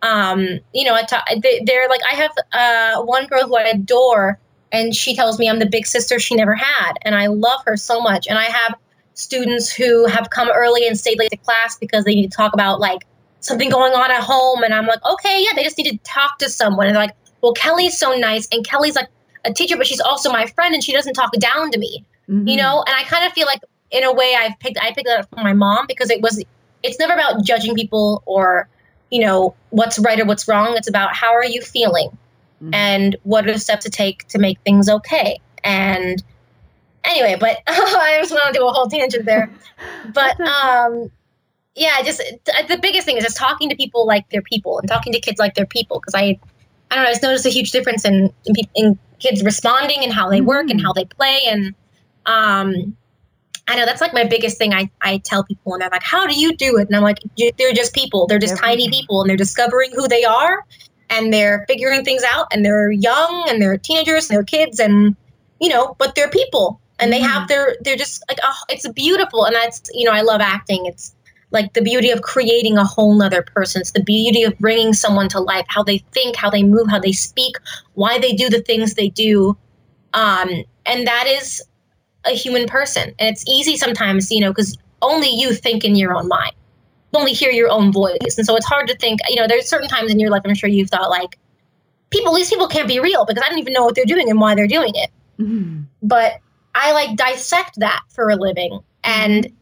[0.03, 1.27] um, you know, I talk.
[1.43, 4.39] They, they're like I have uh, one girl who I adore,
[4.73, 7.77] and she tells me I'm the big sister she never had, and I love her
[7.77, 8.27] so much.
[8.27, 8.75] And I have
[9.15, 12.55] students who have come early and stayed late to class because they need to talk
[12.55, 13.07] about like
[13.41, 16.39] something going on at home, and I'm like, okay, yeah, they just need to talk
[16.39, 16.87] to someone.
[16.87, 19.09] And they're like, well, Kelly's so nice, and Kelly's like
[19.45, 22.47] a teacher, but she's also my friend, and she doesn't talk down to me, mm-hmm.
[22.47, 22.83] you know.
[22.87, 25.31] And I kind of feel like, in a way, I've picked I picked that up
[25.31, 26.43] from my mom because it was
[26.83, 28.69] it's never about judging people or
[29.11, 30.77] you know what's right or what's wrong.
[30.77, 32.11] It's about how are you feeling,
[32.63, 32.75] mm-hmm.
[32.75, 35.41] and what are the steps to take to make things okay.
[35.65, 36.23] And
[37.05, 39.51] anyway, but I just want to do a whole tangent there.
[40.13, 41.11] But um,
[41.77, 45.13] yeah, just the biggest thing is just talking to people like they're people and talking
[45.13, 46.01] to kids like they're people.
[46.01, 46.39] Because I,
[46.91, 50.13] I don't know, I just noticed a huge difference in, in, in kids responding and
[50.13, 50.73] how they work mm.
[50.73, 51.43] and how they play.
[51.47, 51.75] And
[52.27, 52.97] um,
[53.69, 54.73] I know that's like my biggest thing.
[54.73, 57.19] I, I tell people and they're like, "How do you do it?" And I'm like,
[57.37, 58.27] "They're just people.
[58.27, 60.65] They're just they're tiny people, and they're discovering who they are,
[61.11, 65.17] and they're figuring things out, and they're young, and they're teenagers, and they're kids, and
[65.61, 67.29] you know, but they're people." And they mm.
[67.29, 69.45] have their, they're just like, oh, it's beautiful.
[69.45, 70.85] And that's, you know, I love acting.
[70.87, 71.15] It's,
[71.51, 73.81] like the beauty of creating a whole nother person.
[73.81, 76.99] It's the beauty of bringing someone to life, how they think, how they move, how
[76.99, 77.57] they speak,
[77.95, 79.57] why they do the things they do.
[80.15, 80.51] Um,
[80.87, 81.63] and that is
[82.25, 83.15] a human person.
[83.19, 86.53] And it's easy sometimes, you know, because only you think in your own mind.
[87.15, 88.37] Only hear your own voice.
[88.37, 90.55] And so it's hard to think, you know, there's certain times in your life, I'm
[90.55, 91.39] sure you've thought like,
[92.11, 94.41] people, these people can't be real because I don't even know what they're doing and
[94.41, 95.11] why they're doing it.
[95.39, 95.83] Mm-hmm.
[96.03, 96.41] But
[96.75, 98.81] I like dissect that for a living.
[99.05, 99.55] And mm-hmm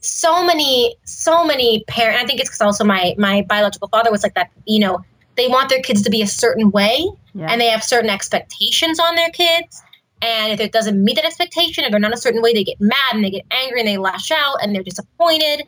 [0.00, 4.22] so many so many parents i think it's because also my my biological father was
[4.22, 5.04] like that you know
[5.36, 7.46] they want their kids to be a certain way yeah.
[7.50, 9.82] and they have certain expectations on their kids
[10.22, 12.80] and if it doesn't meet that expectation or they're not a certain way they get
[12.80, 15.66] mad and they get angry and they lash out and they're disappointed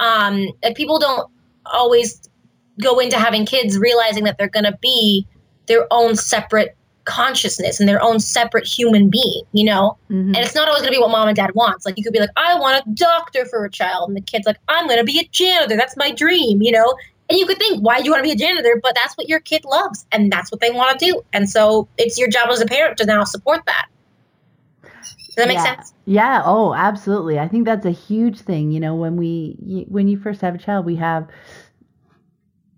[0.00, 1.30] um like people don't
[1.66, 2.20] always
[2.80, 5.26] go into having kids realizing that they're going to be
[5.66, 9.96] their own separate consciousness and their own separate human being, you know?
[10.10, 10.34] Mm-hmm.
[10.34, 11.84] And it's not always going to be what mom and dad wants.
[11.84, 14.08] Like, you could be like, I want a doctor for a child.
[14.08, 15.76] And the kid's like, I'm going to be a janitor.
[15.76, 16.94] That's my dream, you know?
[17.28, 18.80] And you could think, why do you want to be a janitor?
[18.82, 20.06] But that's what your kid loves.
[20.12, 21.22] And that's what they want to do.
[21.32, 23.86] And so it's your job as a parent to now support that.
[25.40, 25.76] Does that make yeah.
[25.76, 25.94] sense?
[26.04, 26.42] Yeah.
[26.44, 27.38] Oh, absolutely.
[27.38, 28.70] I think that's a huge thing.
[28.70, 31.28] You know, when we, when you first have a child, we have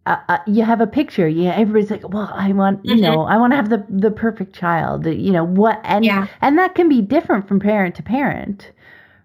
[0.05, 1.29] uh, uh, you have a picture.
[1.29, 3.03] Yeah, everybody's like, well, I want, you mm-hmm.
[3.03, 5.07] know, I want to have the the perfect child.
[5.07, 5.81] You know what?
[5.85, 6.27] And yeah.
[6.41, 8.73] and that can be different from parent to parent,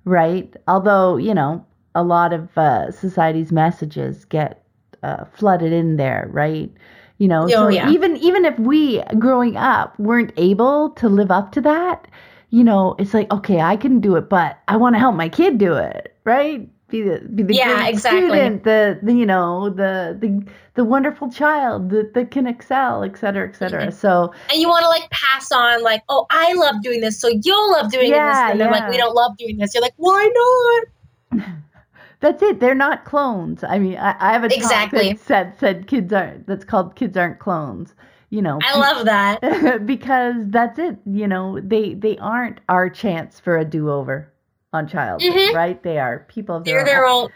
[0.06, 0.54] right?
[0.68, 4.64] Although you know, a lot of uh, society's messages get
[5.02, 6.72] uh, flooded in there, right?
[7.18, 7.90] You know, oh, so yeah.
[7.90, 12.08] even even if we growing up weren't able to live up to that,
[12.50, 15.30] you know, it's like okay, I can do it, but I want to help my
[15.30, 16.70] kid do it, right?
[16.90, 18.22] be the be the yeah, great exactly.
[18.22, 23.18] student, the, the you know the the the wonderful child that, that can excel, et
[23.18, 23.88] cetera, et cetera.
[23.88, 23.98] Mm-hmm.
[23.98, 27.30] So and you want to like pass on like, oh, I love doing this, so
[27.44, 28.80] you'll love doing yeah, this, and they're yeah.
[28.80, 29.74] like, we don't love doing this.
[29.74, 30.84] You're like, why
[31.32, 31.46] not?
[32.20, 32.60] That's it.
[32.60, 33.64] They're not clones.
[33.64, 36.48] I mean, I, I have a exactly that said said kids aren't.
[36.48, 37.94] That's called kids aren't clones.
[38.30, 40.98] You know, I love that because that's it.
[41.06, 44.32] You know, they they aren't our chance for a do over
[44.74, 45.56] on childhood, mm-hmm.
[45.56, 45.82] right?
[45.82, 47.30] They are people of their own.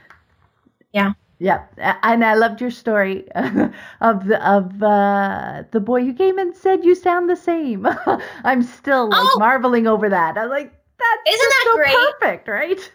[0.94, 1.14] yeah.
[1.40, 1.64] Yeah,
[2.04, 6.86] and I loved your story of the of uh, the boy who came and said
[6.86, 7.88] you sound the same.
[8.44, 9.38] I'm still like oh.
[9.40, 10.38] marveling over that.
[10.38, 11.96] I'm like, that's isn't that so great?
[11.96, 12.92] Perfect, right?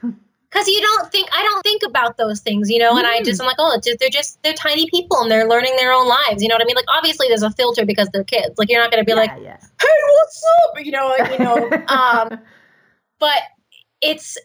[0.51, 2.99] Because you don't think I don't think about those things, you know, mm.
[2.99, 3.45] and I just mm.
[3.45, 6.43] I'm like, oh, they're just they're tiny people and they're learning their own lives.
[6.43, 6.77] You know what I mean?
[6.77, 8.57] Like obviously there's a filter because they're kids.
[8.57, 9.59] Like you're not going to be yeah, like, yeah.
[9.81, 10.85] hey, what's up?
[10.85, 11.71] You know, like, you know.
[11.89, 12.39] um,
[13.19, 13.43] but
[14.01, 14.39] it's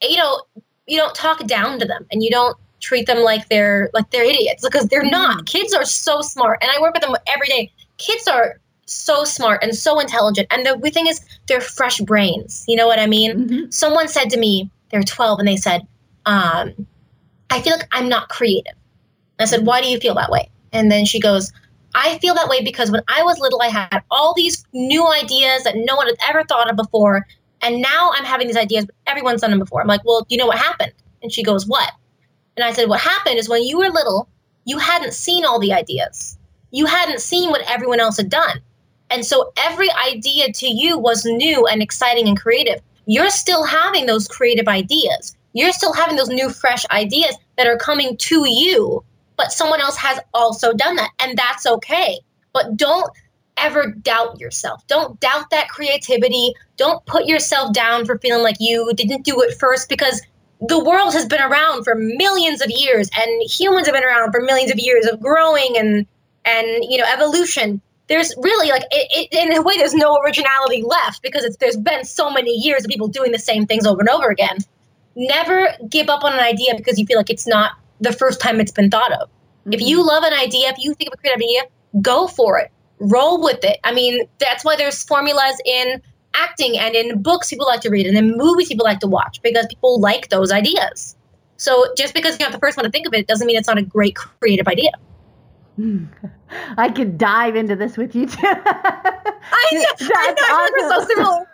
[0.00, 0.40] you know
[0.86, 4.24] you don't talk down to them and you don't treat them like they're like they're
[4.24, 5.38] idiots because they're not.
[5.38, 5.46] Mhm.
[5.46, 7.72] Kids are so smart, and I work with them every day.
[7.98, 12.64] Kids are so smart and so intelligent, and the thing is, they're fresh brains.
[12.68, 13.48] You know what I mean?
[13.48, 13.72] Mhm.
[13.72, 15.82] Someone said to me, they're 12, and they said,
[16.26, 16.86] um,
[17.50, 18.74] "I feel like I'm not creative."
[19.38, 21.52] I said, "Why do you feel that way?" And then she goes,
[21.94, 25.64] "I feel that way because when I was little, I had all these new ideas
[25.64, 27.26] that no one had ever thought of before,
[27.60, 30.36] and now I'm having these ideas, but everyone's done them before." I'm like, "Well, you
[30.36, 31.90] know what happened?" And she goes, "What?"
[32.56, 34.28] And I said, What happened is when you were little,
[34.64, 36.38] you hadn't seen all the ideas.
[36.70, 38.60] You hadn't seen what everyone else had done.
[39.10, 42.80] And so every idea to you was new and exciting and creative.
[43.06, 45.36] You're still having those creative ideas.
[45.52, 49.04] You're still having those new, fresh ideas that are coming to you,
[49.36, 51.10] but someone else has also done that.
[51.20, 52.18] And that's okay.
[52.52, 53.10] But don't
[53.58, 54.86] ever doubt yourself.
[54.86, 56.54] Don't doubt that creativity.
[56.76, 60.22] Don't put yourself down for feeling like you didn't do it first because
[60.68, 64.40] the world has been around for millions of years and humans have been around for
[64.40, 66.06] millions of years of growing and
[66.44, 67.80] and you know evolution
[68.12, 71.78] there's really like it, it, in a way there's no originality left because it's there's
[71.78, 74.58] been so many years of people doing the same things over and over again.
[75.16, 78.60] Never give up on an idea because you feel like it's not the first time
[78.60, 79.30] it's been thought of.
[79.70, 80.08] If you mm-hmm.
[80.08, 81.62] love an idea if you think of a creative idea
[82.02, 82.70] go for it.
[82.98, 83.78] Roll with it.
[83.82, 86.02] I mean that's why there's formulas in
[86.34, 89.40] acting and in books people like to read and in movies people like to watch
[89.42, 91.16] because people like those ideas.
[91.56, 93.68] So just because you're not the first one to think of it doesn't mean it's
[93.68, 94.90] not a great creative idea.
[95.76, 96.04] Hmm.
[96.76, 98.38] I could dive into this with you too.
[98.44, 101.46] I know, I That's know, we're so similar.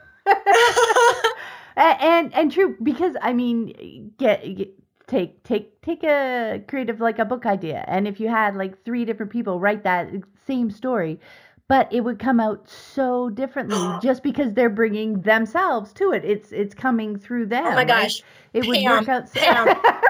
[1.76, 4.74] and, and and true because I mean, get, get
[5.06, 9.04] take take take a creative like a book idea, and if you had like three
[9.04, 10.10] different people write that
[10.46, 11.20] same story,
[11.68, 16.24] but it would come out so differently just because they're bringing themselves to it.
[16.24, 17.66] It's it's coming through oh them.
[17.66, 17.88] Oh my right?
[17.88, 18.22] gosh.
[18.52, 19.28] it would work out.
[19.28, 19.76] So- Pam.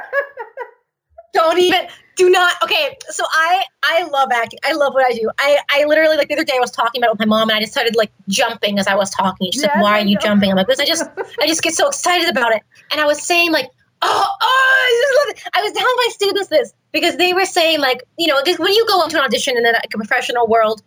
[1.34, 1.86] Don't even
[2.16, 2.96] do not okay.
[3.10, 4.58] So I I love acting.
[4.64, 5.30] I love what I do.
[5.38, 7.48] I I literally like the other day I was talking about it with my mom
[7.50, 9.50] and I just started like jumping as I was talking.
[9.52, 10.20] She's Yes, like, Why are you know.
[10.20, 10.50] jumping?
[10.50, 11.04] I'm like, because I just
[11.40, 12.62] I just get so excited about it.
[12.90, 13.66] And I was saying like,
[14.02, 15.50] oh, oh, I just love it.
[15.58, 18.86] I was telling my students this because they were saying like, you know, when you
[18.88, 20.82] go into an audition in a, like, a professional world,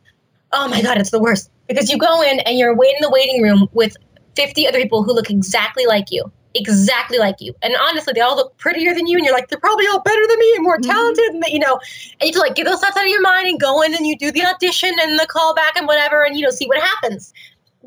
[0.53, 3.11] oh my god, it's the worst because you go in and you're waiting in the
[3.11, 3.95] waiting room with
[4.35, 8.35] 50 other people who look exactly like you, exactly like you, and honestly, they all
[8.35, 10.77] look prettier than you, and you're like, they're probably all better than me and more
[10.77, 10.87] Mhm.
[10.87, 11.79] talented, and you know,
[12.19, 14.05] and you to like get those thoughts out of your mind and go in and
[14.05, 17.33] you do the audition and the callback and whatever, and you know, see what happens.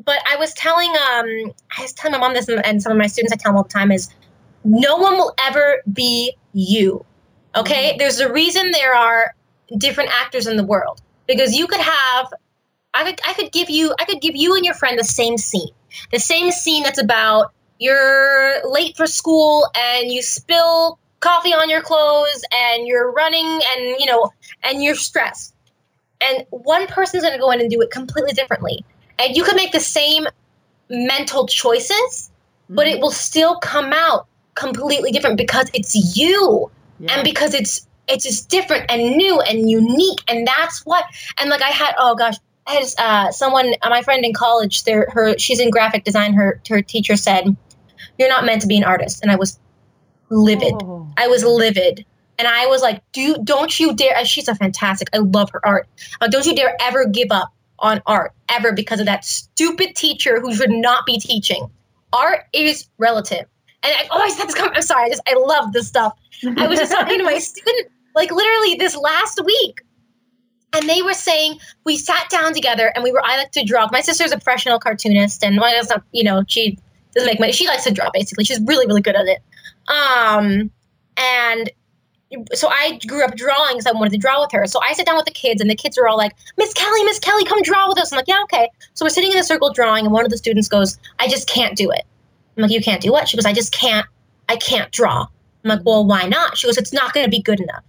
[0.03, 2.97] But I was telling, um, I was telling my mom this, and, and some of
[2.97, 4.09] my students, I tell them all the time is,
[4.63, 7.05] no one will ever be you.
[7.55, 9.33] Okay, there's a reason there are
[9.77, 12.33] different actors in the world because you could have
[12.93, 15.37] I could I could give you I could give you and your friend the same
[15.37, 15.69] scene.
[16.11, 21.81] The same scene that's about you're late for school and you spill coffee on your
[21.81, 24.31] clothes and you're running and you know
[24.63, 25.53] and you're stressed.
[26.21, 28.83] And one person's going to go in and do it completely differently.
[29.19, 30.27] And you can make the same
[30.89, 32.31] mental choices,
[32.69, 37.15] but it will still come out completely different because it's you Yeah.
[37.15, 41.03] and because it's it's just different and new and unique and that's what
[41.39, 42.35] and like i had oh gosh
[42.67, 46.33] i had uh, someone uh, my friend in college there her she's in graphic design
[46.33, 47.55] her her teacher said
[48.17, 49.59] you're not meant to be an artist and i was
[50.29, 51.07] livid Oh.
[51.17, 52.05] i was livid
[52.39, 55.87] and i was like do don't you dare she's a fantastic i love her art
[56.21, 60.39] uh, don't you dare ever give up on art ever because of that stupid teacher
[60.39, 61.69] who should not be teaching
[62.13, 63.45] art is relative
[63.85, 64.75] and I always had this comment.
[64.75, 66.17] I'm sorry, I just I love this stuff.
[66.57, 69.81] I was just talking to my student, like literally this last week.
[70.73, 73.87] And they were saying we sat down together and we were I like to draw.
[73.91, 76.77] My sister's a professional cartoonist and well, not you know, she
[77.15, 77.51] doesn't make money.
[77.51, 78.43] She likes to draw basically.
[78.43, 79.41] She's really, really good at it.
[79.87, 80.71] Um
[81.17, 81.71] and
[82.53, 84.65] so I grew up drawing because I wanted to draw with her.
[84.67, 87.03] So I sit down with the kids, and the kids are all like, Miss Kelly,
[87.03, 88.11] Miss Kelly, come draw with us.
[88.11, 88.69] I'm like, yeah, okay.
[88.93, 91.47] So we're sitting in a circle drawing, and one of the students goes, I just
[91.47, 92.03] can't do it.
[92.57, 93.29] I'm like, you can't do what?
[93.29, 94.07] She goes, I just can't,
[94.49, 95.21] I can't draw.
[95.63, 96.57] I'm like, well, why not?
[96.57, 97.83] She goes, it's not going to be good enough.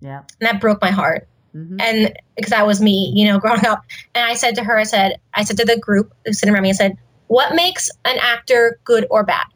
[0.00, 0.18] Yeah.
[0.40, 1.26] And that broke my heart.
[1.54, 1.80] Mhm.
[1.80, 3.84] And because that was me, you know, growing up.
[4.14, 6.70] And I said to her, I said, I said to the group sitting around me,
[6.70, 6.96] I said,
[7.28, 9.46] what makes an actor good or bad?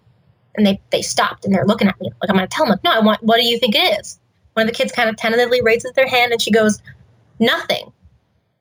[0.57, 2.73] And they, they stopped and they're looking at me like, I'm going to tell them,
[2.73, 4.19] like, no, I want, what do you think it is?
[4.55, 6.83] One of the kids kind of tentatively raises their hand and she goes,
[7.39, 7.85] nothing.
[7.87, 7.93] I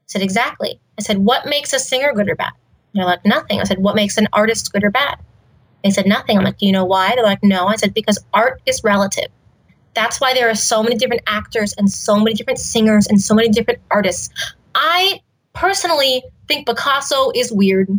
[0.05, 0.79] said, exactly.
[0.97, 2.51] I said, what makes a singer good or bad?
[2.93, 3.59] And they're like, nothing.
[3.59, 5.17] I said, what makes an artist good or bad?
[5.83, 6.37] They said, nothing.
[6.37, 7.13] I'm like, do you know why?
[7.15, 7.67] They're like, no.
[7.67, 9.27] I said, because art is relative.
[9.95, 13.33] That's why there are so many different actors and so many different singers and so
[13.33, 14.29] many different artists.
[14.75, 15.21] I
[15.53, 17.89] personally think Picasso is weird.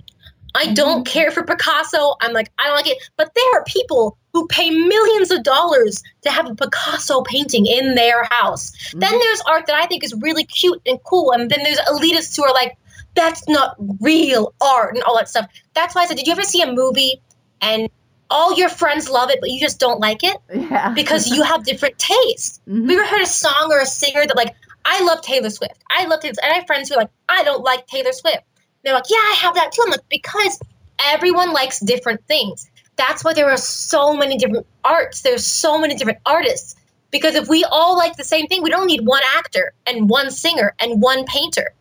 [0.55, 1.13] I don't mm-hmm.
[1.13, 2.15] care for Picasso.
[2.21, 2.99] I'm like, I don't like it.
[3.17, 7.95] But there are people who pay millions of dollars to have a Picasso painting in
[7.95, 8.71] their house.
[8.71, 9.01] Mm-hmm.
[9.01, 11.33] Then there's art that I think is really cute and cool.
[11.33, 12.77] And then there's elitists who are like,
[13.15, 15.49] that's not real art and all that stuff.
[15.75, 17.21] That's why I said, did you ever see a movie
[17.61, 17.89] and
[18.31, 20.37] all your friends love it, but you just don't like it?
[20.71, 20.91] Yeah.
[20.91, 22.61] because you have different tastes.
[22.69, 22.91] Mm-hmm.
[22.91, 25.83] You ever heard a song or a singer that like, I love Taylor Swift.
[25.91, 26.45] I love Taylor Swift.
[26.45, 28.45] And I have friends who are like, I don't like Taylor Swift.
[28.83, 29.83] They're like, yeah, I have that too.
[29.85, 30.59] I'm like, because
[31.07, 32.71] everyone likes different things.
[32.97, 35.23] That's why there are so many different arts.
[35.23, 36.77] There's so many different artists.
[37.11, 40.31] Because if we all like the same thing, we don't need one actor and one
[40.31, 41.75] singer and one painter.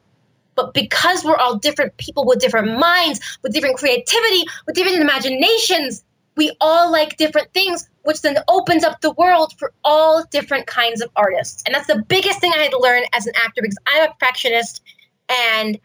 [0.56, 6.04] But because we're all different people with different minds, with different creativity, with different imaginations,
[6.36, 11.02] we all like different things, which then opens up the world for all different kinds
[11.02, 11.62] of artists.
[11.66, 14.14] And that's the biggest thing I had to learn as an actor because I'm a
[14.14, 14.82] perfectionist
[15.30, 15.80] and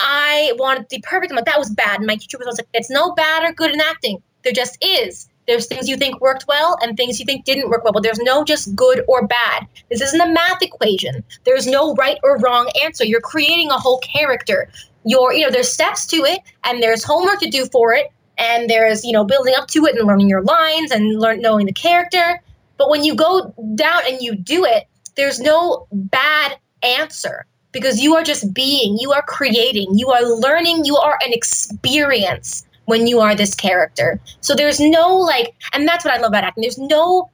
[0.00, 1.30] I wanted to be perfect.
[1.30, 1.98] I'm like, that was bad.
[1.98, 4.22] And my teacher was like, it's no bad or good in acting.
[4.42, 5.28] There just is.
[5.46, 8.20] There's things you think worked well and things you think didn't work well, but there's
[8.20, 9.66] no just good or bad.
[9.90, 11.24] This isn't a math equation.
[11.44, 13.04] There's no right or wrong answer.
[13.04, 14.70] You're creating a whole character.
[15.04, 18.70] You're, you know, there's steps to it and there's homework to do for it and
[18.70, 21.72] there's, you know, building up to it and learning your lines and learn knowing the
[21.72, 22.40] character.
[22.78, 24.84] But when you go down and you do it,
[25.16, 30.84] there's no bad answer because you are just being, you are creating, you are learning,
[30.84, 34.20] you are an experience when you are this character.
[34.40, 36.62] So there's no like, and that's what I love about acting.
[36.62, 37.30] There's no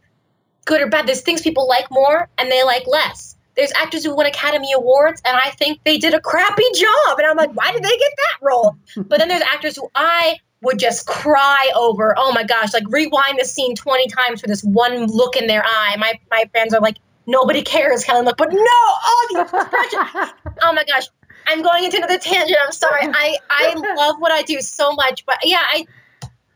[0.66, 1.06] good or bad.
[1.06, 3.36] There's things people like more and they like less.
[3.56, 7.18] There's actors who won Academy Awards, and I think they did a crappy job.
[7.18, 8.76] And I'm like, why did they get that role?
[8.96, 12.14] But then there's actors who I would just cry over.
[12.18, 15.64] Oh my gosh, like rewind the scene 20 times for this one look in their
[15.64, 15.96] eye.
[15.98, 16.96] My my friends are like,
[17.26, 18.24] nobody cares, Helen.
[18.24, 20.32] Look, but no, expressions.
[20.62, 21.08] oh my gosh,
[21.46, 22.58] I'm going into another tangent.
[22.64, 23.02] I'm sorry.
[23.02, 25.86] I I love what I do so much, but yeah, I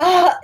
[0.00, 0.34] uh,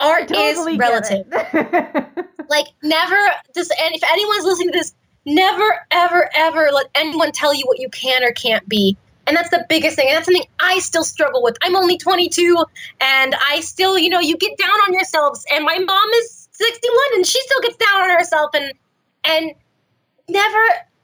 [0.00, 1.26] art totally is relative.
[2.48, 3.18] like never
[3.54, 7.78] just and if anyone's listening to this, never ever ever let anyone tell you what
[7.78, 8.96] you can or can't be.
[9.26, 10.06] And that's the biggest thing.
[10.08, 11.58] And that's something I still struggle with.
[11.62, 12.64] I'm only 22
[13.02, 15.44] and I still, you know, you get down on yourselves.
[15.52, 18.72] And my mom is 61 and she still gets down on herself and
[19.24, 19.52] and
[20.28, 20.62] never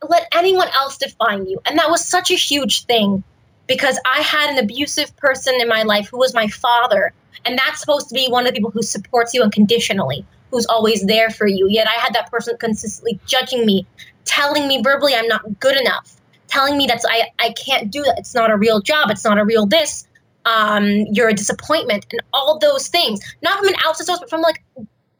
[0.09, 1.61] let anyone else define you.
[1.64, 3.22] And that was such a huge thing
[3.66, 7.12] because I had an abusive person in my life who was my father.
[7.45, 11.05] And that's supposed to be one of the people who supports you unconditionally, who's always
[11.07, 11.68] there for you.
[11.68, 13.87] Yet I had that person consistently judging me,
[14.25, 18.18] telling me verbally I'm not good enough, telling me that I, I can't do that.
[18.18, 19.11] It's not a real job.
[19.11, 20.07] It's not a real this.
[20.47, 23.20] Um, you're a disappointment and all those things.
[23.43, 24.62] Not from an outside source, but from like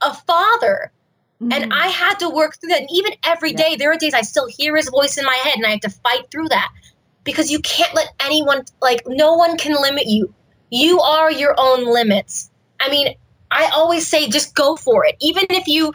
[0.03, 0.93] a father
[1.45, 1.63] Mm-hmm.
[1.63, 2.81] And I had to work through that.
[2.81, 3.57] And even every yeah.
[3.57, 5.81] day, there are days I still hear his voice in my head and I have
[5.81, 6.71] to fight through that
[7.23, 10.33] because you can't let anyone, like, no one can limit you.
[10.71, 12.51] You are your own limits.
[12.81, 13.15] I mean,
[13.51, 15.17] I always say just go for it.
[15.21, 15.93] Even if you,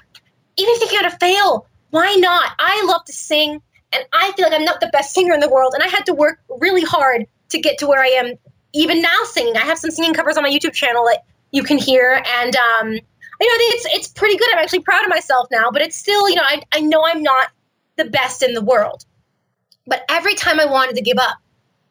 [0.58, 2.54] even if you're going to fail, why not?
[2.60, 3.60] I love to sing
[3.92, 5.74] and I feel like I'm not the best singer in the world.
[5.74, 8.36] And I had to work really hard to get to where I am
[8.74, 9.58] even now singing.
[9.58, 12.24] I have some singing covers on my YouTube channel that you can hear.
[12.40, 13.00] And, um,
[13.40, 14.48] you know, it's it's pretty good.
[14.54, 17.24] I'm actually proud of myself now, but it's still, you know, I, I know I'm
[17.24, 17.50] not
[17.96, 19.06] the best in the world.
[19.88, 21.38] But every time I wanted to give up,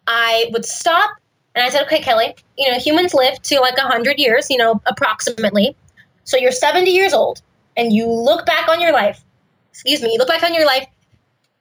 [0.07, 1.11] I would stop
[1.55, 4.81] and I said, okay, Kelly, you know, humans live to like 100 years, you know,
[4.87, 5.77] approximately.
[6.25, 7.43] So you're 70 years old
[7.77, 9.25] and you look back on your life,
[9.71, 10.87] excuse me, you look back on your life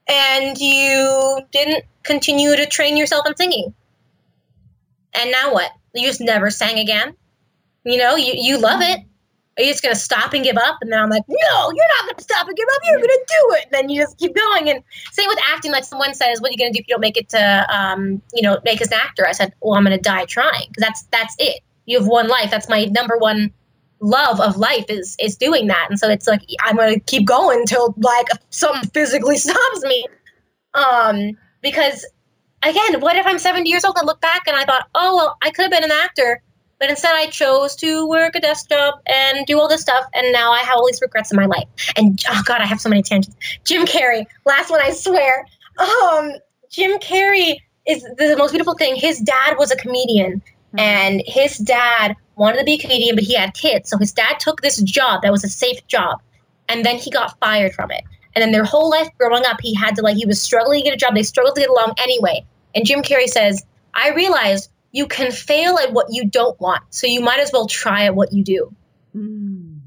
[0.07, 3.73] and you didn't continue to train yourself in singing.
[5.13, 5.71] And now what?
[5.95, 7.15] You just never sang again?
[7.83, 8.99] You know, you, you love it.
[9.57, 10.77] Are you just going to stop and give up?
[10.81, 12.81] And then I'm like, no, you're not going to stop and give up.
[12.85, 13.63] You're going to do it.
[13.65, 14.69] And then you just keep going.
[14.69, 15.71] And same with acting.
[15.71, 17.65] Like someone says, what are you going to do if you don't make it to,
[17.75, 19.27] um, you know, make as an actor?
[19.27, 21.61] I said, well, I'm going to die trying because that's that's it.
[21.85, 22.51] You have one life.
[22.51, 23.51] That's my number one
[23.99, 25.87] love of life is is doing that.
[25.89, 30.05] And so it's like I'm going to keep going until like something physically stops me.
[30.75, 31.31] Um,
[31.63, 32.05] because
[32.61, 35.37] again, what if I'm 70 years old and look back and I thought, oh well,
[35.41, 36.43] I could have been an actor
[36.79, 40.31] but instead, I chose to work a desk job and do all this stuff, and
[40.31, 41.67] now I have all these regrets in my life.
[41.95, 43.35] And oh god, I have so many tangents.
[43.63, 45.45] Jim Carrey, last one, I swear.
[45.79, 46.33] Um,
[46.69, 47.57] Jim Carrey
[47.87, 48.95] is the most beautiful thing.
[48.95, 50.79] His dad was a comedian, hmm.
[50.79, 54.39] and his dad wanted to be a comedian, but he had kids, so his dad
[54.39, 56.21] took this job that was a safe job,
[56.69, 58.03] and then he got fired from it.
[58.35, 60.83] And then their whole life growing up, he had to like he was struggling to
[60.83, 61.15] get a job.
[61.15, 62.45] They struggled to get along anyway.
[62.75, 63.65] And Jim Carrey says,
[63.95, 66.81] "I realized you can fail at what you don't want.
[66.89, 68.75] So you might as well try at what you do.
[69.15, 69.77] Mm.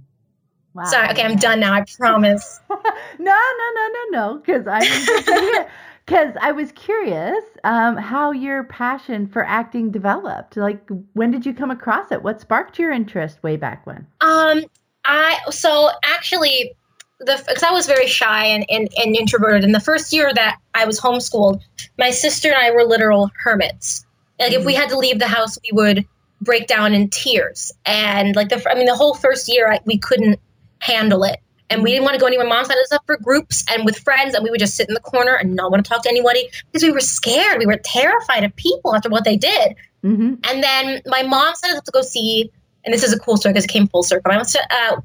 [0.72, 0.84] Wow.
[0.84, 1.74] Sorry, okay, I'm done now.
[1.74, 2.60] I promise.
[2.70, 2.78] no,
[3.18, 4.38] no, no, no, no.
[4.38, 5.66] Because I,
[6.06, 10.56] because I was curious um, how your passion for acting developed.
[10.56, 12.22] Like, when did you come across it?
[12.22, 14.06] What sparked your interest way back when?
[14.20, 14.64] Um,
[15.04, 16.76] I so actually
[17.18, 19.64] the because I was very shy and, and, and introverted.
[19.64, 21.62] And the first year that I was homeschooled,
[21.98, 24.06] my sister and I were literal hermits.
[24.40, 24.60] Like mm-hmm.
[24.60, 26.06] if we had to leave the house, we would
[26.40, 27.70] break down in tears.
[27.86, 30.40] And like the I mean the whole first year, I, we couldn't
[30.80, 31.38] handle it.
[31.68, 32.48] And we didn't want to go anywhere.
[32.48, 34.94] Mom signed us up for groups and with friends, and we would just sit in
[34.94, 37.60] the corner and not want to talk to anybody because we were scared.
[37.60, 39.76] We were terrified of people after what they did.
[40.02, 40.34] Mm-hmm.
[40.50, 42.50] And then my mom signed us up to go see
[42.84, 44.32] and this is a cool story because it came full circle.
[44.32, 45.00] I was to, uh,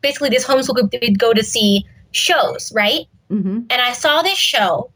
[0.00, 3.06] basically this homeschool group we'd go to see shows, right?
[3.30, 3.60] Mm-hmm.
[3.70, 4.90] And I saw this show,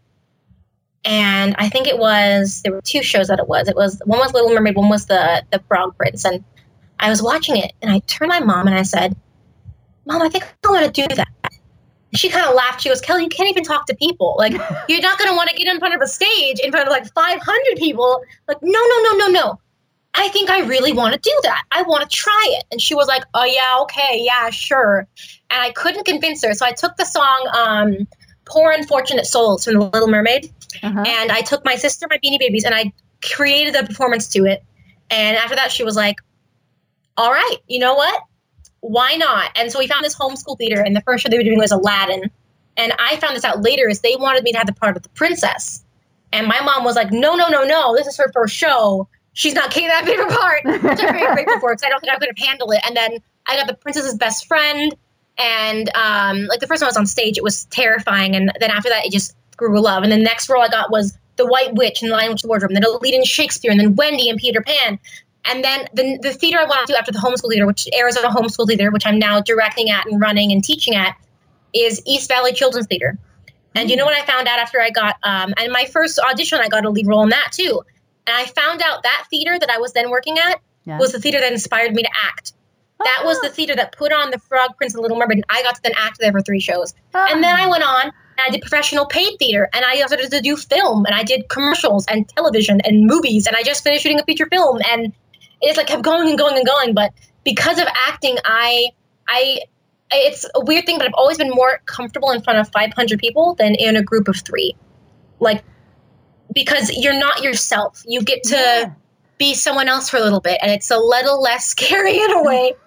[1.05, 3.69] and I think it was there were two shows that it was.
[3.69, 6.43] It was one was Little Mermaid, one was the the Frog Prince, and
[7.01, 9.15] I was watching it, and I turned my mom and I said,
[10.07, 11.29] "Mom, I think I want to do that."
[12.15, 12.83] She kind of laughed.
[12.83, 14.37] She goes, "Kelly, you can't even talk to people.
[14.39, 14.53] Like
[14.89, 16.93] you're not going to want to get in front of a stage in front of
[16.93, 18.23] like 500 people.
[18.49, 19.61] Like no, no, no, no, no."
[20.17, 21.65] I think I really want to do that.
[21.73, 22.65] I want to try it.
[22.71, 25.09] And she was like, Oh, yeah, okay, yeah, sure.
[25.51, 26.55] And I couldn't convince her.
[26.55, 28.07] So I took the song um,
[28.45, 30.53] Poor Unfortunate Souls from The Little Mermaid.
[30.83, 31.05] Uh-huh.
[31.07, 34.63] And I took my sister, my beanie babies, and I created a performance to it.
[35.11, 36.17] And after that, she was like,
[37.17, 38.23] All right, you know what?
[38.81, 39.51] Why not?
[39.57, 41.73] And so we found this homeschool theater, and the first show they were doing was
[41.73, 42.31] Aladdin.
[42.77, 45.03] And I found this out later is they wanted me to have the part of
[45.03, 45.85] the princess.
[46.33, 47.95] And my mom was like, No, no, no, no.
[47.97, 51.15] This is her first show she's not getting that big of a part, which I'm
[51.15, 52.81] very grateful for because I don't think I could have handled it.
[52.87, 54.95] And then I got the princess's best friend,
[55.37, 58.71] and um, like the first time I was on stage, it was terrifying, and then
[58.71, 60.03] after that, it just grew a love.
[60.03, 62.71] And the next role I got was the White Witch in the Lion Witch Wardrobe,
[62.71, 64.99] and then a lead in Shakespeare, and then Wendy and Peter Pan.
[65.47, 68.29] And then the, the theater I wanted to do after the homeschool theater, which Arizona
[68.29, 71.17] Homeschool Theater, which I'm now directing at and running and teaching at,
[71.75, 73.19] is East Valley Children's Theater.
[73.75, 76.61] And you know what I found out after I got, um, and my first audition,
[76.61, 77.83] I got a lead role in that too.
[78.27, 80.99] And I found out that theater that I was then working at yeah.
[80.99, 82.53] was the theater that inspired me to act.
[83.01, 83.53] That was the ah.
[83.53, 85.93] theater that put on the Frog Prince and Little Mermaid, and I got to then
[85.97, 86.95] act there for three shows.
[87.13, 90.57] And then I went on I did professional paid theater, and I started to do
[90.57, 94.25] film, and I did commercials and television and movies, and I just finished shooting a
[94.25, 95.13] feature film, and
[95.61, 96.95] it's like kept going and going and going.
[96.95, 97.13] But
[97.45, 98.89] because of acting, I,
[99.29, 99.61] I,
[100.13, 103.55] it's a weird thing, but I've always been more comfortable in front of 500 people
[103.55, 104.75] than in a group of three.
[105.41, 105.65] Like
[106.55, 108.03] because you're not yourself.
[108.07, 108.93] You get to yeah.
[109.39, 112.43] be someone else for a little bit, and it's a little less scary in a
[112.43, 112.75] way.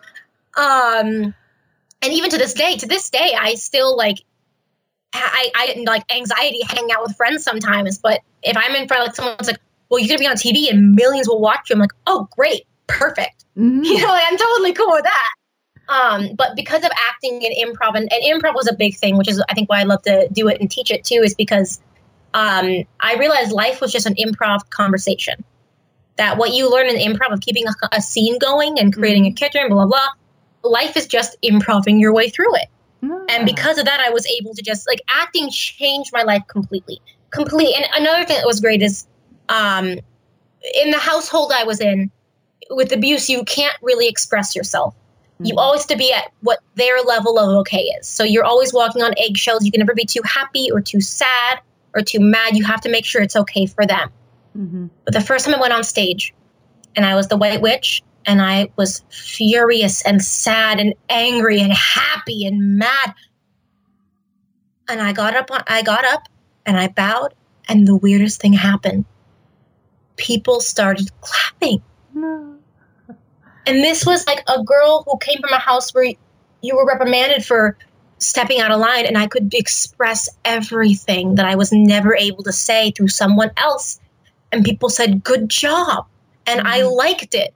[0.58, 1.36] Um,
[2.02, 4.18] and even to this day, to this day, I still like
[5.22, 7.98] I, I like anxiety hanging out with friends sometimes.
[7.98, 9.60] But if I'm in front of like someone's like,
[9.90, 12.64] "Well, you're gonna be on TV and millions will watch you," I'm like, "Oh, great,
[12.88, 13.82] perfect." Mm-hmm.
[13.84, 15.34] You know, like, I'm totally cool with that.
[15.90, 19.30] Um, but because of acting and improv, and, and improv was a big thing, which
[19.30, 21.80] is I think why I love to do it and teach it too, is because
[22.34, 25.44] um, I realized life was just an improv conversation.
[26.18, 29.34] That what you learn in improv of keeping a, a scene going and creating mm-hmm.
[29.34, 29.98] a character and blah, blah,
[30.62, 32.68] blah, life is just improving your way through it.
[33.02, 37.00] And because of that, I was able to just like acting changed my life completely.
[37.30, 37.76] Complete.
[37.76, 39.06] And another thing that was great is
[39.50, 40.00] um,
[40.84, 42.12] in the household I was in
[42.70, 44.96] with abuse, you can't really express yourself.
[44.96, 45.46] Mm-hmm.
[45.46, 48.08] You always have to be at what their level of okay is.
[48.08, 49.64] So you're always walking on eggshells.
[49.64, 51.60] You can never be too happy or too sad
[51.98, 54.10] or too mad, you have to make sure it's okay for them.
[54.58, 54.88] Mm-hmm.
[55.04, 56.34] But the first time I went on stage
[56.96, 61.74] and I was the White Witch and I was furious and sad and angry and
[61.74, 63.16] happy and mad.
[64.90, 66.28] And I got up I got up
[66.66, 67.34] and I bowed
[67.70, 69.06] and the weirdest thing happened.
[70.18, 71.82] People started clapping.
[72.14, 72.56] No.
[73.66, 76.14] And this was like a girl who came from a house where
[76.62, 77.78] you were reprimanded for
[78.18, 82.54] stepping out of line and I could express everything that I was never able to
[82.54, 84.00] say through someone else.
[84.54, 86.06] And people said, good job.
[86.46, 86.68] And mm-hmm.
[86.68, 87.54] I liked it.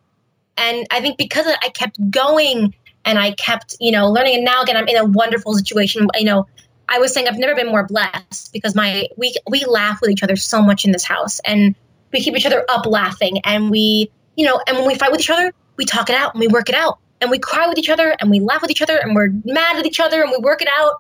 [0.58, 2.74] And I think because I kept going
[3.06, 4.36] and I kept, you know, learning.
[4.36, 6.08] And now again, I'm in a wonderful situation.
[6.16, 6.47] You know,
[6.89, 10.24] I was saying I've never been more blessed because my we we laugh with each
[10.24, 11.76] other so much in this house, and
[12.12, 15.22] we keep each other up laughing, and we, you know, and when we fight with
[15.22, 17.78] each other, we talk it out and we work it out and we cry with
[17.78, 20.32] each other and we laugh with each other and we're mad at each other and
[20.32, 20.95] we work it out.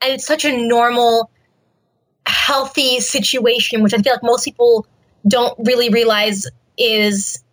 [0.00, 1.30] And it's such a normal,
[2.26, 4.86] healthy situation, which I feel like most people
[5.28, 6.46] don't really realize
[6.78, 7.43] is,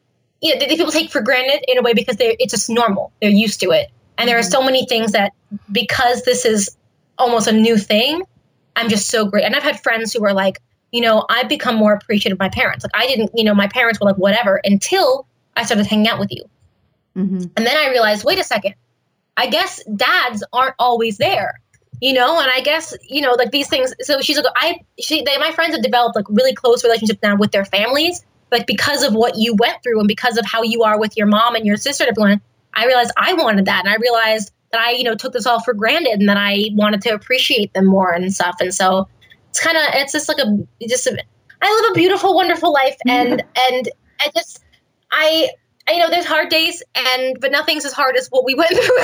[0.42, 3.12] you know, people take for granted in a way because they it's just normal.
[3.22, 3.90] They're used to it.
[4.18, 5.34] And there are so many things that
[5.72, 6.76] because this is
[7.18, 8.24] almost a new thing,
[8.76, 9.46] I'm just so great.
[9.46, 10.60] And I've had friends who are like,
[10.92, 12.84] you know, I've become more appreciative of my parents.
[12.84, 16.20] Like I didn't, you know, my parents were like, whatever, until I started hanging out
[16.20, 16.44] with you.
[17.16, 17.44] Mm-hmm.
[17.56, 18.76] And then I realized, wait a second,
[19.38, 21.60] I guess dads aren't always there.
[22.02, 25.24] you know and i guess you know like these things so she's like i she
[25.24, 29.04] they, my friends have developed like really close relationships now with their families like because
[29.04, 31.66] of what you went through and because of how you are with your mom and
[31.66, 32.42] your sister and everyone
[32.74, 33.86] i realized i wanted that.
[33.86, 36.70] And i realized that i you know took this all for granted and that i
[36.74, 38.58] wanted to appreciate them more and stuff.
[38.60, 39.08] And so
[39.50, 41.18] it's kind of it's just like a just a,
[41.62, 42.96] i live a beautiful wonderful life.
[43.08, 43.90] And and
[44.22, 44.64] i just
[45.12, 45.50] i
[45.90, 48.98] you know there's hard days and but nothing's as hard as what we went through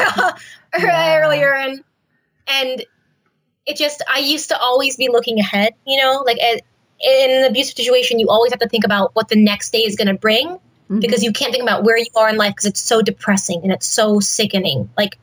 [0.84, 1.22] Yeah.
[1.22, 1.54] earlier.
[1.54, 1.84] And
[2.48, 2.86] and
[3.66, 6.38] it just i used to always be looking ahead you know like
[7.02, 9.96] in an abusive situation you always have to think about what the next day is
[9.96, 10.58] going to bring
[10.90, 11.02] Mhm.
[11.02, 13.72] because you can't think about where you are in life because it's so depressing and
[13.72, 15.18] it's so sickening like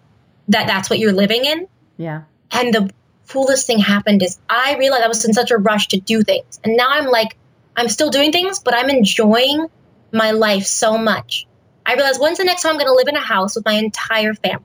[0.49, 1.67] that that's what you're living in
[1.97, 2.23] yeah.
[2.51, 2.91] and the
[3.29, 6.61] coolest thing happened is i realized i was in such a rush to do things
[6.63, 7.37] and now i'm like
[7.77, 9.67] i'm still doing things but i'm enjoying
[10.13, 11.47] my life so much
[11.87, 13.73] i realized when's the next time i'm going to live in a house with my
[13.73, 14.65] entire family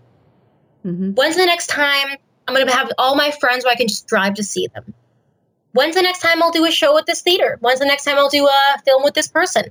[0.83, 3.87] hmm When's the next time I'm going to have all my friends where I can
[3.87, 4.93] just drive to see them?
[5.73, 7.57] When's the next time I'll do a show at this theater?
[7.61, 9.65] When's the next time I'll do a film with this person?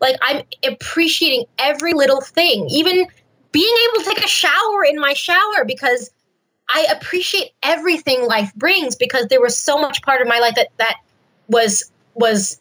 [0.00, 3.06] Like, I'm appreciating every little thing, even
[3.52, 6.10] being able to take a shower in my shower because
[6.72, 10.68] I appreciate everything life brings because there was so much part of my life that,
[10.78, 10.96] that
[11.48, 12.60] was, was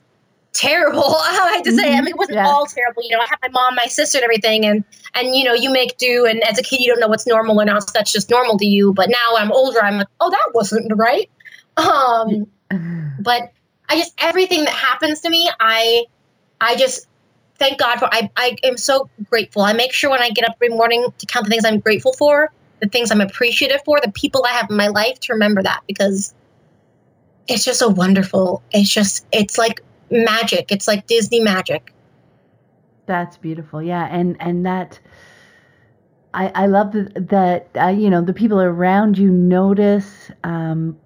[0.53, 1.03] terrible.
[1.17, 1.97] I hate to say it.
[1.97, 2.47] I mean, it wasn't Yeah.
[2.47, 3.03] all terrible.
[3.03, 4.83] You know, I had my mom, my sister, and everything, and
[5.15, 6.25] and you know, you make do.
[6.25, 7.83] And as a kid, you don't know what's normal or not.
[7.83, 8.93] So that's just normal to you.
[8.93, 9.81] But now I'm older.
[9.83, 11.29] I'm like, oh, that wasn't right.
[11.77, 12.47] Um,
[13.19, 13.51] but
[13.89, 16.05] I just everything that happens to me, I
[16.61, 17.07] I just
[17.57, 18.09] thank God for.
[18.11, 19.63] I I am so grateful.
[19.63, 22.13] I make sure when I get up every morning to count the things I'm grateful
[22.13, 22.51] for,
[22.81, 25.81] the things I'm appreciative for, the people I have in my life to remember that
[25.87, 26.33] because
[27.47, 28.63] it's just a wonderful.
[28.71, 30.71] It's just it's like magic.
[30.71, 31.93] It's like Disney magic.
[33.05, 33.81] That's beautiful.
[33.81, 34.99] Yeah, and and that
[36.33, 40.31] I I love that that uh, you know the people around you notice.
[40.43, 40.97] Um,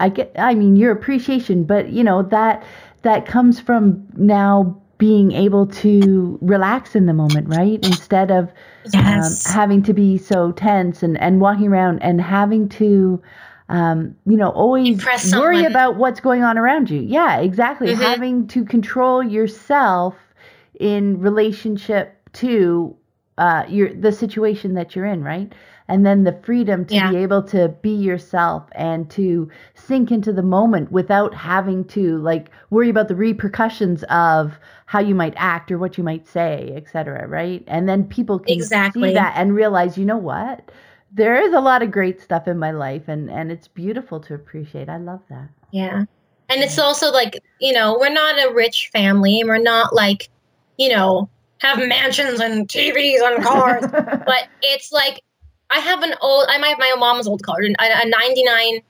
[0.00, 0.32] I get.
[0.38, 2.62] I mean your appreciation, but you know that
[3.02, 7.80] that comes from now being able to relax in the moment, right?
[7.82, 8.50] Instead of
[8.92, 9.46] Yes.
[9.46, 13.20] um, having to be so tense and, and walking around and having to,
[13.68, 15.66] um, you know, always Impress worry someone.
[15.66, 17.00] about what's going on around you.
[17.00, 17.88] Yeah, exactly.
[17.88, 17.96] Mhm.
[17.96, 20.14] Having to control yourself
[20.80, 22.96] in relationship to
[23.38, 25.52] uh, your the situation that you're in, right?
[25.88, 27.10] And then the freedom to Yeah.
[27.10, 32.50] be able to be yourself and to sink into the moment without having to like
[32.70, 37.26] worry about the repercussions of how you might act or what you might say, etc.
[37.28, 37.62] Right?
[37.66, 39.10] And then people can Exactly.
[39.10, 40.70] see that and realize, you know what?
[41.12, 44.34] There is a lot of great stuff in my life, and and it's beautiful to
[44.34, 44.88] appreciate.
[44.88, 45.48] I love that.
[45.70, 46.04] Yeah.
[46.48, 50.28] And it's also like, you know, we're not a rich family and we're not like,
[50.76, 51.28] you know,
[51.60, 53.84] have mansions and TVs and cars.
[53.92, 55.20] but it's like
[55.70, 58.80] I have an old I might have my mom's old car, a, a 99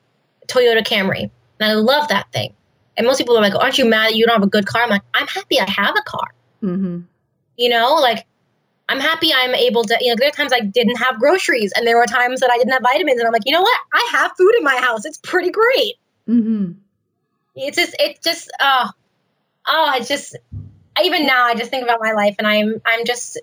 [0.49, 1.31] Toyota Camry.
[1.61, 2.55] And I love that thing.
[2.97, 4.83] And most people are like, Aren't you mad that you don't have a good car?
[4.83, 6.29] I'm like, I'm happy I have a car.
[6.61, 7.01] hmm
[7.57, 8.27] You know, like
[8.89, 11.87] I'm happy I'm able to, you know, there are times I didn't have groceries and
[11.87, 13.79] there were times that I didn't have vitamins and I'm like, you know what?
[13.93, 15.05] I have food in my house.
[15.05, 15.95] It's pretty great.
[16.27, 16.73] hmm
[17.59, 18.91] it's just it's just oh
[19.67, 20.37] oh it's just
[21.03, 23.41] even now i just think about my life and i'm i'm just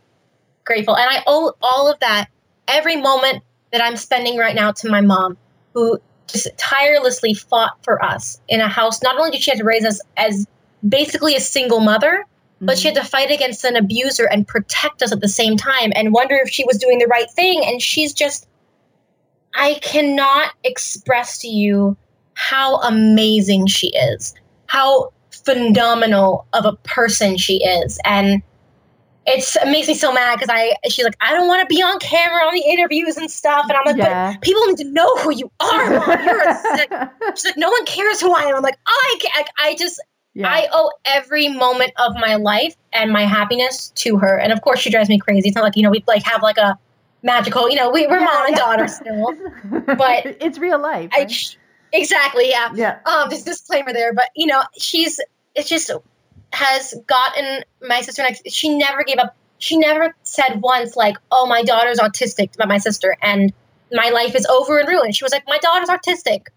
[0.66, 2.28] grateful and i owe all of that
[2.68, 5.38] every moment that i'm spending right now to my mom
[5.74, 9.66] who just tirelessly fought for us in a house not only did she have to
[9.66, 10.48] raise us as
[10.88, 12.26] basically a single mother
[12.62, 15.92] but she had to fight against an abuser and protect us at the same time
[15.96, 18.48] and wonder if she was doing the right thing and she's just
[19.56, 21.98] i cannot express to you
[22.36, 24.34] how amazing she is,
[24.68, 28.00] how phenomenal of a person she is.
[28.06, 28.42] And
[29.26, 31.82] it's it makes me so mad because I she's like, I don't want to be
[31.82, 33.66] on camera on the interviews and stuff.
[33.70, 34.34] And I'm like, Yeah.
[34.34, 36.26] but people need to know who you are, Mom.
[36.26, 36.92] You're a sick.
[37.36, 38.56] She's like, no one cares who I am.
[38.56, 39.28] I'm like, oh, I.
[39.36, 40.02] I, I just
[40.34, 40.48] yeah.
[40.50, 44.40] I owe every moment of my life and my happiness to her.
[44.40, 45.48] And of course, she drives me crazy.
[45.50, 46.78] It's not like you know we like have like a
[47.24, 49.34] magical, you know, we, we're Yeah, mom and daughter still.
[49.98, 51.10] but it's real life.
[51.14, 51.58] I, right?
[51.94, 52.70] exactly, yeah.
[52.76, 53.00] yeah.
[53.06, 55.20] Um, there's disclaimer there, but you know, she's
[55.56, 55.90] it's just
[56.54, 58.50] has gotten my sister and I.
[58.50, 59.36] She never gave up.
[59.60, 63.54] She never said once like, "Oh, my daughter's autistic," about my sister, and
[63.92, 65.16] my life is over and ruined.
[65.16, 66.48] She was like, "My daughter's autistic.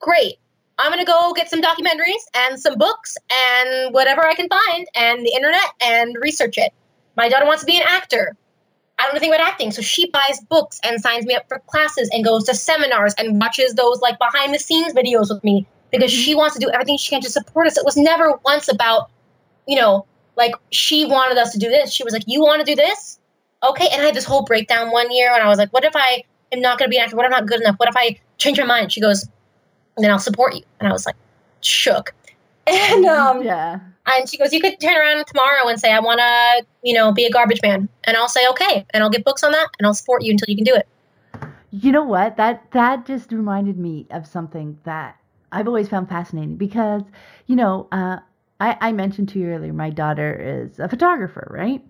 [0.00, 0.38] Great.
[0.78, 5.24] I'm gonna go get some documentaries and some books and whatever I can find and
[5.24, 6.72] the internet and research it.
[7.16, 8.36] My daughter wants to be an actor.
[8.98, 11.58] I don't know anything about acting, so she buys books and signs me up for
[11.66, 15.66] classes and goes to seminars and watches those like behind the scenes videos with me
[15.90, 16.22] because mm-hmm.
[16.22, 17.76] she wants to do everything she can to support us.
[17.76, 19.10] It was never once about,
[19.66, 20.06] you know,
[20.36, 21.92] like she wanted us to do this.
[21.92, 23.18] She was like, "You want to do this?
[23.62, 25.92] Okay." And I had this whole breakdown one year, and I was like, "What if
[25.94, 27.16] I I'm not going to be an actor?
[27.16, 27.76] What if I'm not good enough?
[27.78, 28.92] What if I change my mind?
[28.92, 29.26] She goes,
[29.96, 30.62] then I'll support you.
[30.80, 31.16] And I was like,
[31.60, 32.14] shook.
[32.64, 33.80] And um, yeah.
[34.06, 37.10] And she goes, you could turn around tomorrow and say, I want to, you know,
[37.10, 37.88] be a garbage man.
[38.04, 38.86] And I'll say, okay.
[38.90, 40.86] And I'll get books on that and I'll support you until you can do it.
[41.72, 42.36] You know what?
[42.36, 45.16] That that just reminded me of something that
[45.50, 47.02] I've always found fascinating because,
[47.48, 48.18] you know, uh,
[48.62, 51.82] I, I mentioned to you earlier, my daughter is a photographer, right?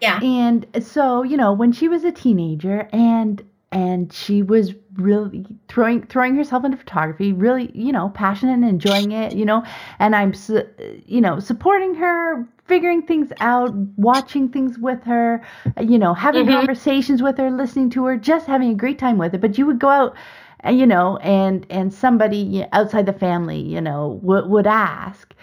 [0.00, 0.22] Yeah.
[0.22, 3.42] And so, you know, when she was a teenager and
[3.72, 9.10] and she was really throwing throwing herself into photography really you know passionate and enjoying
[9.10, 9.64] it you know
[9.98, 10.68] and i'm su-
[11.06, 15.42] you know supporting her figuring things out watching things with her
[15.80, 16.46] you know having Mhm.
[16.46, 19.66] conversations with her listening to her just having a great time with her but you
[19.66, 20.14] would go out
[20.60, 25.34] and you know and and somebody outside the family you know would would ask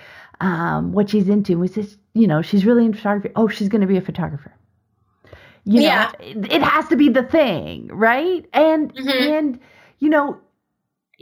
[0.41, 3.81] um, what she's into we says you know she's really into photography oh she's going
[3.81, 4.53] to be a photographer
[5.65, 6.11] you know Yeah.
[6.19, 9.39] it, it has to be the thing right and Mhm.
[9.39, 9.59] and
[9.99, 10.39] you know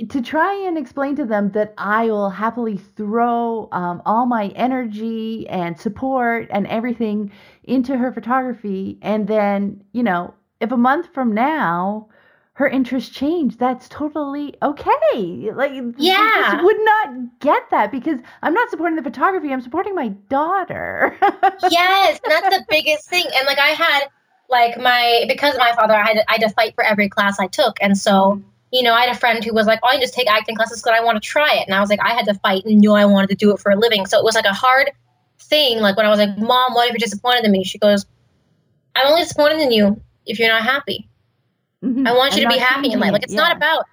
[0.10, 5.48] to try and explain to them that I will happily throw um, all my energy
[5.50, 7.32] and support and everything
[7.66, 12.09] into her photography, and then you know, if a month from now
[12.60, 15.50] her interests change, that's totally okay.
[15.54, 16.52] Like, Yeah.
[16.52, 19.54] just would not get that because I'm not supporting the photography.
[19.54, 21.18] I'm supporting my daughter.
[21.72, 23.24] yes, that's the biggest thing.
[23.34, 24.10] And like I had
[24.50, 27.08] like my because of my father, I had to, I had to fight for every
[27.08, 28.42] class I took, and so
[28.74, 30.82] you know I had a friend who was like, "Oh, I just take acting classes
[30.82, 32.80] because I want to try it," and I was like, I had to fight and
[32.80, 34.92] knew I wanted to do it for a living, so it was like a hard
[35.40, 35.80] thing.
[35.80, 38.06] Like when I was like, "Mom, what if you're disappointed in me?" She goes,
[38.96, 41.09] "I'm only disappointed in you if you're not happy.
[41.84, 43.14] I want you I'm to be happy in life.
[43.14, 43.86] Like it's not about."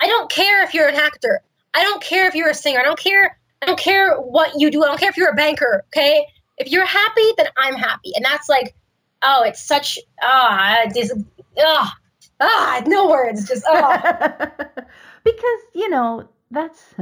[0.00, 1.40] I don't care if you're an actor.
[1.74, 2.80] I don't care if you're a singer.
[2.80, 3.38] I don't care.
[3.62, 4.84] I don't care what you do.
[4.84, 5.84] I don't care if you're a banker.
[5.88, 6.24] Okay,
[6.58, 8.74] if you're happy, then I'm happy, and that's like,
[9.22, 11.12] oh, it's such ah, just
[11.58, 11.96] ah,
[12.40, 14.50] ah, no words, just ah.
[15.24, 16.94] because you know that's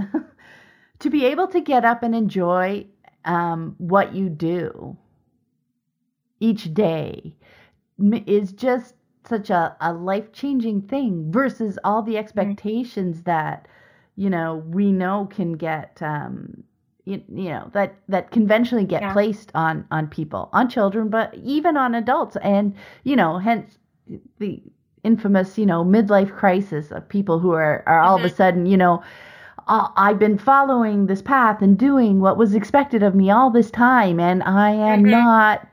[1.01, 2.87] to be able to get up and enjoy
[3.27, 4.97] um, what you do
[6.41, 7.35] each day
[8.27, 8.95] is just
[9.29, 13.67] such a, a life changing thing versus all the expectations that
[14.17, 16.63] you know we know can get um,
[17.05, 19.09] you, you know that that conventionally get Yeah.
[19.09, 22.75] placed on on people on children but even on adults and
[23.05, 23.79] you know hence
[24.39, 24.63] the
[25.05, 28.77] infamous you know midlife crisis of people who are are all of a sudden you
[28.77, 29.03] know
[29.69, 33.71] uh, I've been following this path and doing what was expected of me all this
[33.71, 35.11] time and I am Mhm.
[35.11, 35.67] not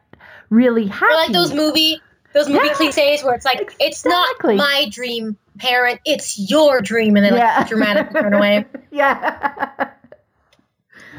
[0.49, 2.02] really happy Or like those movie,
[2.33, 2.73] those movie Yeah.
[2.73, 7.63] cliches where it's like, it's not my dream, parent, it's your dream, and like Yeah.
[7.67, 8.65] dramatically turn away.
[8.91, 9.89] yeah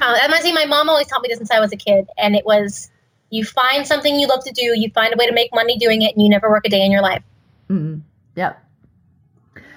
[0.02, 2.08] Uh, I must say, my mom always taught me this since I was a kid,
[2.18, 2.90] and it was,
[3.30, 6.02] you find something you love to do, you find a way to make money doing
[6.02, 7.22] it, and you never work a day in your life.
[7.70, 8.02] mm,
[8.34, 8.62] yep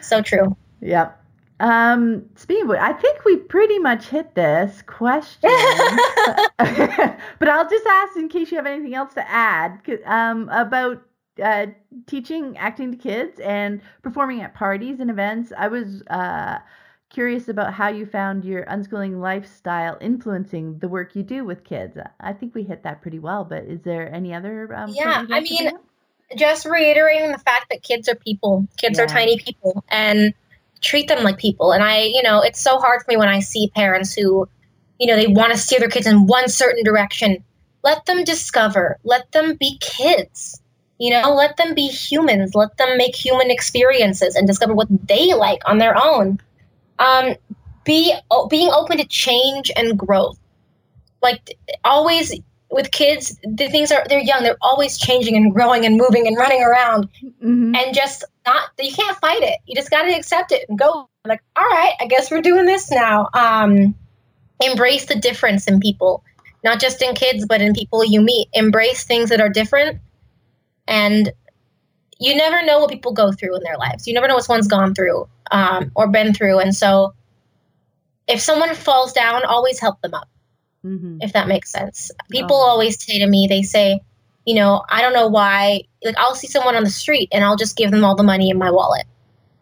[0.02, 0.58] So true.
[0.82, 1.24] Yep.
[1.60, 5.50] Um, speaking of which, I think we pretty much hit this question.
[6.58, 11.04] but I'll just ask in case you have anything else to add um, about
[11.44, 11.68] uh,
[12.06, 15.52] teaching acting to kids and performing at parties and events.
[15.58, 16.60] I was uh,
[17.10, 21.98] curious about how you found your unschooling lifestyle influencing the work you do with kids.
[22.20, 24.74] I think we hit that pretty well, but is there any other?
[24.76, 25.72] Um, Yeah, I mean,
[26.36, 28.68] just reiterating the fact that kids are people.
[28.78, 30.34] Kids are tiny people and
[30.82, 31.72] treat them like people.
[31.72, 34.48] And I, you know, it's so hard for me when I see parents who,
[35.00, 37.44] you know, they want to steer their kids in one certain direction.
[37.84, 40.62] Let them discover, let them be kids.
[41.00, 45.34] You know, let them be humans, let them make human experiences and discover what they
[45.34, 46.40] like on their own.
[47.00, 47.36] Um,
[47.86, 48.14] be
[48.50, 50.38] being open to change and growth.
[51.22, 52.34] Like always
[52.70, 54.44] with kids, the things are they're young.
[54.44, 57.76] They're always changing and growing and moving and running around, Mhm.
[57.78, 58.70] and just not.
[58.80, 59.60] You can't fight it.
[59.66, 61.08] You just got to accept it and go.
[61.26, 63.30] Like, all right, I guess we're doing this now.
[63.34, 63.96] Um,
[64.62, 66.24] embrace the difference in people,
[66.64, 68.48] not just in kids, but in people you meet.
[68.54, 70.00] Embrace things that are different,
[70.88, 71.32] and
[72.20, 74.08] you never know what people go through in their lives.
[74.08, 77.14] You never know what someone's gone through um, or been through, and so
[78.28, 80.28] if someone falls down, always help them up
[80.86, 81.20] Mhm.
[81.22, 82.12] if that makes sense.
[82.30, 82.70] People Oh.
[82.70, 84.02] always say to me, they say,
[84.46, 85.84] you know, I don't know why.
[86.04, 88.50] Like, I'll see someone on the street and I'll just give them all the money
[88.50, 89.06] in my wallet.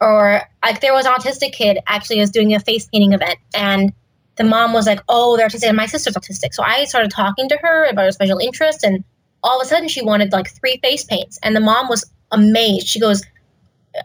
[0.02, 3.94] Or like, there was an autistic kid actually was doing a face painting event, and
[4.36, 7.48] the mom was like, "Oh, they're autistic." And my sister's autistic, so I started talking
[7.50, 9.04] to her about her special interests and
[9.46, 12.88] all of a sudden she wanted like three face paints, and the mom was amazed.
[12.88, 13.24] She goes,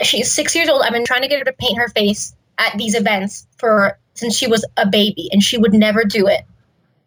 [0.03, 0.83] "She's six years old.
[0.83, 4.37] I've been trying to get her to paint her face at these events for since
[4.37, 6.45] she was a baby, and she would never do it."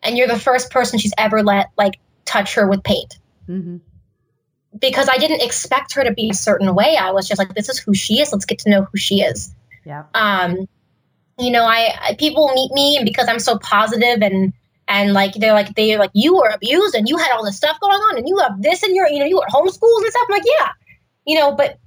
[0.05, 3.19] and you're the first person she's ever let like touch her with paint.
[3.49, 3.79] Mhm.
[4.79, 6.97] because I didn't expect her to be a certain way.
[6.97, 8.31] I was just like, this is who she is.
[8.33, 9.53] Let's get to know who she is.
[9.85, 10.03] Yeah.
[10.15, 10.67] Um,
[11.37, 14.51] you know, I, I people meet me and because I'm so positive and
[14.93, 17.77] and like they're like they're like you were abused and you had all this stuff
[17.81, 20.27] going on and you have this and you're you know you were homeschooled and stuff.
[20.29, 20.69] I'm like yeah,
[21.25, 21.79] you know, but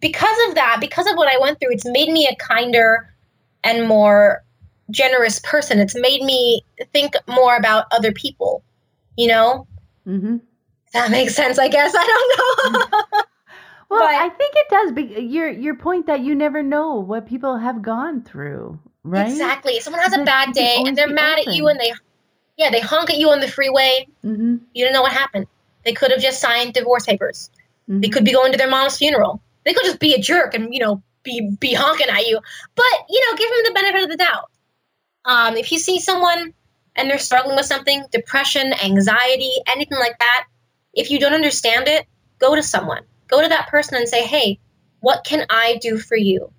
[0.00, 3.08] because of that, because of what I went through, it's made me a kinder
[3.64, 4.44] and more
[4.90, 5.78] generous person.
[5.78, 8.62] It's made me think more about other people.
[9.16, 9.66] You know,
[10.06, 10.36] Mm-hmm.
[10.94, 11.58] that makes sense.
[11.58, 13.02] I guess I don't know.
[13.90, 14.92] Well, But- I think it does.
[14.92, 19.26] Be- your your point that you never know what people have gone through, right?
[19.28, 19.80] Exactly.
[19.80, 21.92] Someone has a bad day and they're mad at you and they,
[22.58, 24.06] yeah, they honk at you on the freeway.
[24.24, 24.56] Mm-hmm.
[24.74, 25.46] You don't know what happened.
[25.84, 27.50] They could have just signed divorce papers.
[27.88, 28.00] mm-hmm.
[28.00, 29.40] They could be going to their mom's funeral.
[29.64, 32.38] They could just be a jerk and you know be be honking at you.
[32.74, 34.50] But you know, give them the benefit of the doubt.
[35.24, 36.52] Um, if you see someone
[36.96, 40.46] and they're struggling with something, depression, anxiety, anything like that,
[40.94, 42.06] if you don't understand it,
[42.38, 43.02] go to someone.
[43.28, 44.58] Go to that person and say, "Hey,
[45.00, 46.50] what can I do for you?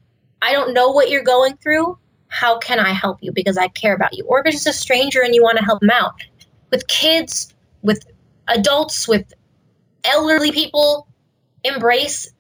[0.42, 1.98] I don't know what you're going through.
[2.30, 3.32] How can I help you?
[3.32, 5.64] Because I care about you." Or if it's just a stranger and you want to
[5.66, 6.14] help them out.
[6.72, 8.06] With kids, with
[8.48, 9.34] adults, with
[10.04, 11.08] elderly people,
[11.64, 12.32] embrace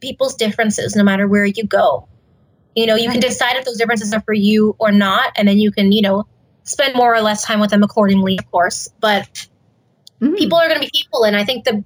[0.00, 2.06] people's differences no matter where you go.
[2.74, 5.58] You know, you can decide if those differences are for you or not, and then
[5.58, 6.26] you can, you know,
[6.64, 8.88] spend more or less time with them accordingly, of course.
[9.00, 9.48] But
[10.20, 10.36] Mhm.
[10.36, 11.82] people are going to be people, and I think the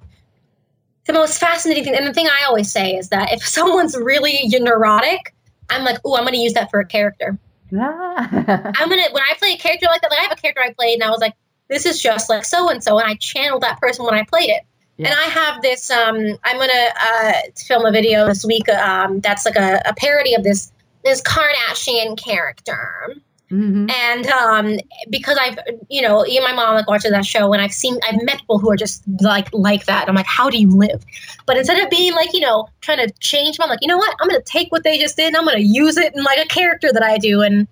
[1.06, 4.48] the most fascinating thing, and the thing I always say is that if someone's really
[4.60, 5.34] neurotic,
[5.68, 7.38] I'm like, oh, I'm going to use that for a character.
[7.72, 10.72] I'm gonna when I play a character like that, like I have a character I
[10.72, 11.34] played, and I was like,
[11.68, 14.50] this is just like so and so, and I channeled that person when I played
[14.50, 14.62] it.
[14.96, 15.08] Yeah.
[15.08, 15.90] And I have this.
[15.90, 18.68] Um, I'm gonna uh, film a video this week.
[18.68, 20.72] Um, that's like a, a parody of this
[21.04, 23.14] this Kardashian character.
[23.50, 23.90] Mhm.
[23.90, 24.78] And um,
[25.08, 28.22] because I've, you know, even my mom like watches that show, and I've seen, I've
[28.22, 30.08] met people who are just like like that.
[30.08, 31.04] I'm like, how do you live?
[31.46, 33.98] But instead of being like, you know, trying to change them, I'm like, you know
[33.98, 34.14] what?
[34.20, 36.46] I'm gonna take what they just did, and I'm gonna use it in like a
[36.46, 37.66] character that I do, and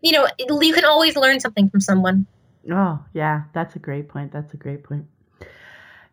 [0.00, 2.26] you know, you can always learn something from someone.
[2.70, 4.32] Oh, yeah, that's a great point.
[4.32, 5.06] That's a great point.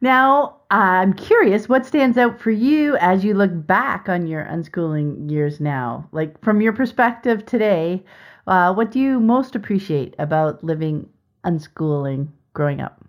[0.01, 5.29] Now, I'm curious what stands out for you as you look back on your unschooling
[5.29, 6.07] years now?
[6.11, 8.03] Like, from your perspective today,
[8.49, 11.07] uh, what do you most appreciate about living
[11.45, 13.05] unschooling growing up?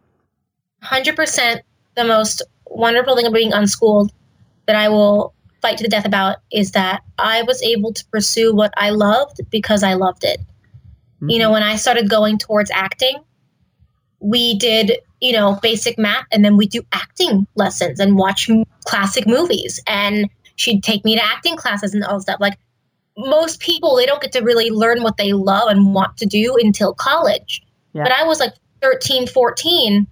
[0.85, 1.61] 100%
[1.97, 4.13] the most wonderful thing of being unschooled
[4.67, 8.55] that I will fight to the death about is that I was able to pursue
[8.55, 10.41] what I loved because I loved it.
[11.23, 13.19] You know, when I started going towards acting,
[14.21, 18.65] we did, you know, basic math and then we do acting lessons and watch m-
[18.85, 19.83] classic movies.
[19.87, 22.41] And she'd take me to acting classes and all stuff.
[22.41, 22.59] Like
[23.17, 26.57] most people, they don't get to really learn what they love and want to do
[26.59, 27.63] until college.
[27.93, 28.05] Yeah.
[28.05, 30.07] But I was like 13, 14,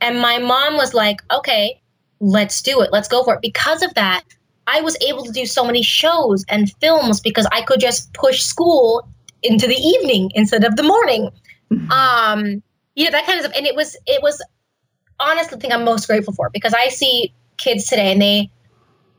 [0.00, 1.80] and my mom was like, okay,
[2.20, 2.90] let's do it.
[2.92, 3.42] Let's go for it.
[3.42, 4.22] Because of that,
[4.66, 8.42] I was able to do so many shows and films because I could just push
[8.42, 9.08] school
[9.42, 11.30] into the evening instead of the morning.
[11.90, 12.62] Um,
[12.94, 13.56] you know, that kind of stuff.
[13.56, 14.42] And it was, it was
[15.20, 18.50] honestly the thing I'm most grateful for because I see kids today and they,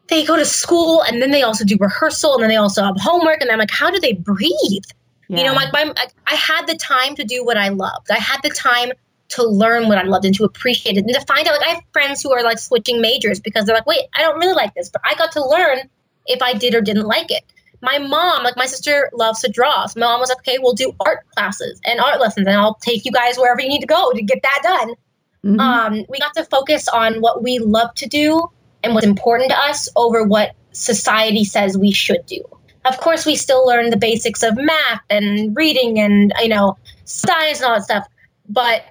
[0.10, 2.96] they go to school and then they also do rehearsal and then they also have
[3.00, 4.84] homework and I'm like, how do they breathe?
[5.30, 5.52] You know, Yeah.
[5.54, 5.94] like my,
[6.28, 8.10] I had the time to do what I loved.
[8.12, 8.92] I had the time
[9.30, 11.54] to learn what I loved and to appreciate it and to find out.
[11.60, 14.40] Like I have friends who are like switching majors because they're like, wait, I don't
[14.40, 15.88] really like this, but I got to learn
[16.26, 17.44] if I did or didn't like it.
[17.82, 19.86] My mom, like my sister, loves to draw.
[19.86, 22.76] So my mom was like, okay, we'll do art classes and art lessons, and I'll
[22.82, 24.96] take you guys wherever you need to go to get that done
[25.46, 25.60] Mhm.
[25.62, 28.50] um, we got to focus on what we love to do
[28.84, 32.44] and what's important to us over what society says we should do.
[32.86, 37.60] Of course, we still learn the basics of math and reading and you know science
[37.60, 38.08] and all that stuff,
[38.48, 38.84] but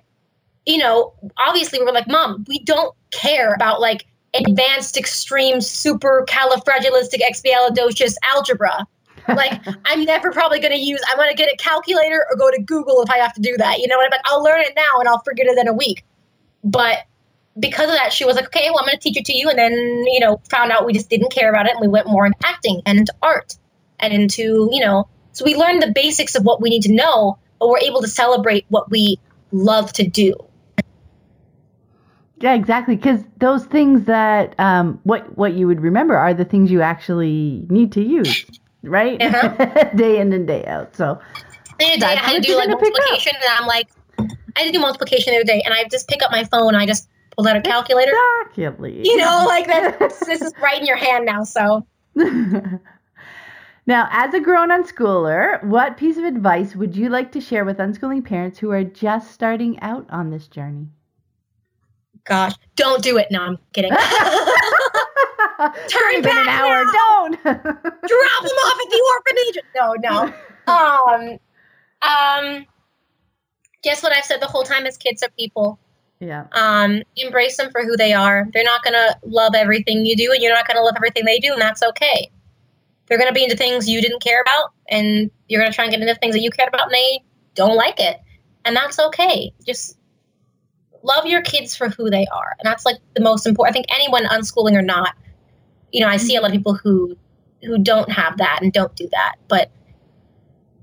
[0.67, 6.27] you know, obviously, we were like, "Mom, we don't care about like advanced, extreme, super
[6.29, 8.87] califragilistic expialidocious algebra."
[9.29, 11.01] like I'm never probably going to use.
[11.09, 13.57] I'm going to get a calculator or go to Google if I have to do
[13.59, 13.79] that.
[13.79, 14.21] You know what I mean?
[14.27, 16.05] I'll learn it now and I'll forget it in a week.
[16.65, 17.05] But
[17.59, 19.49] because of that, she was like, okay, well, I'm going to teach it to you.
[19.49, 21.73] And then, you know, found out we just didn't care about it.
[21.73, 23.57] And we went more into acting and into art
[23.99, 27.39] and into, you know, so we learned the basics of what we need to know,
[27.59, 29.19] but we're able to celebrate what we
[29.53, 30.35] love to do.
[32.41, 32.97] Yeah, exactly.
[32.97, 37.67] Because those things that um, what what you would remember are the things you actually
[37.69, 38.47] need to use,
[38.83, 39.21] right?
[39.21, 39.91] Uh-huh.
[39.97, 40.95] day in and day out.
[40.95, 41.21] So
[41.79, 42.95] day, I had to do like gonna pick up.
[42.95, 43.89] multiplication, and I'm like,
[44.19, 46.75] I had to do multiplication the other day, and I just pick up my phone,
[46.75, 47.09] and I just
[47.39, 48.13] pulled out a calculator.
[48.51, 49.01] exactly.
[49.05, 49.99] You know, like that.
[50.27, 51.45] this is right in your hand now.
[51.45, 51.87] So,
[53.87, 57.79] now, as a grown unschooler, what piece of advice would you like to share with
[57.79, 60.89] unschooling parents who are just starting out on this journey?
[62.25, 63.29] gosh, don't do it.
[63.31, 63.91] No, I'm kidding.
[63.91, 63.99] Turn
[66.23, 66.85] back an hour.
[66.85, 66.93] now.
[66.93, 67.43] Don't.
[67.43, 69.59] Drop them off at the orphanage.
[69.75, 70.33] No, no.
[70.67, 71.39] Um,
[72.03, 72.67] um,
[73.83, 75.79] guess what I've said the whole time is kids are people.
[76.21, 76.47] Yeah.
[76.53, 78.49] Um, embrace them for who they are.
[78.53, 81.53] They're not gonna love everything you do, and you're not gonna love everything they do,
[81.53, 82.31] and that's okay.
[83.07, 86.01] They're gonna be into things you didn't care about, and you're gonna try and get
[86.01, 87.21] into things that you cared about, and they
[87.55, 88.19] don't like it,
[88.65, 89.53] and that's okay.
[89.65, 89.97] Just
[91.03, 93.73] love your kids for who they are, and that's like the most important.
[93.73, 95.15] I think anyone unschooling or not,
[95.93, 97.17] you know, I see a lot of people who
[97.63, 99.71] who don't have that and don't do that, but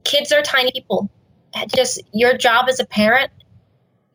[0.06, 1.10] kids are tiny people.
[1.74, 3.32] Just your job as a parent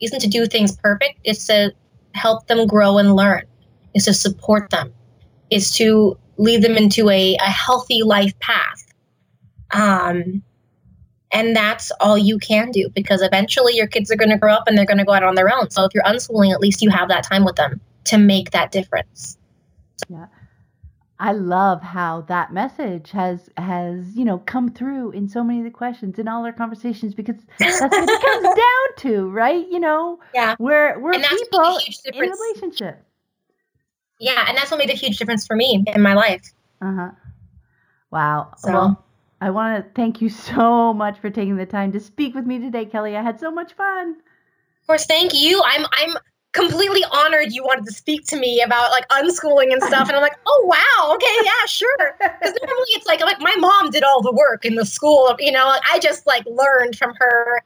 [0.01, 1.19] isn't to do things perfect.
[1.25, 1.73] It's to
[2.15, 3.43] help them grow and learn.
[3.95, 4.93] It's to support them.
[5.51, 8.87] It's to lead them into a, a healthy life path.
[9.73, 10.43] Um,
[11.33, 14.65] and that's all you can do because eventually your kids are going to grow up
[14.67, 15.71] and they're going to go out on their own.
[15.71, 18.73] So if you're unschooling, at least you have that time with them to make that
[18.73, 19.39] difference.
[20.09, 20.27] Yeah.
[21.21, 25.65] I love how that message has has you know come through in so many of
[25.67, 29.69] the questions in all our conversations because that's what it comes down to, right?
[29.71, 30.57] You know, Yeah.
[30.59, 33.05] we're we're And that's people in a relationship.
[34.19, 34.45] Yeah.
[34.49, 36.53] And that's what made a huge difference for me in my life.
[36.81, 37.11] Uh huh.
[38.11, 38.53] Wow.
[38.57, 39.05] So- Well,
[39.43, 42.59] I want to thank you so much for taking the time to speak with me
[42.59, 43.17] today, Kelly.
[43.17, 44.11] I had so much fun.
[44.81, 45.63] Of course, thank you.
[45.65, 46.17] I'm I'm
[46.53, 50.23] completely honored you wanted to speak to me about like unschooling and stuff, and I'm
[50.23, 52.17] like, oh wow, okay, yeah, sure.
[52.19, 55.53] Because normally it's like like my mom did all the work in the school, you
[55.53, 55.67] know.
[55.67, 57.63] Like, I just like learned from her.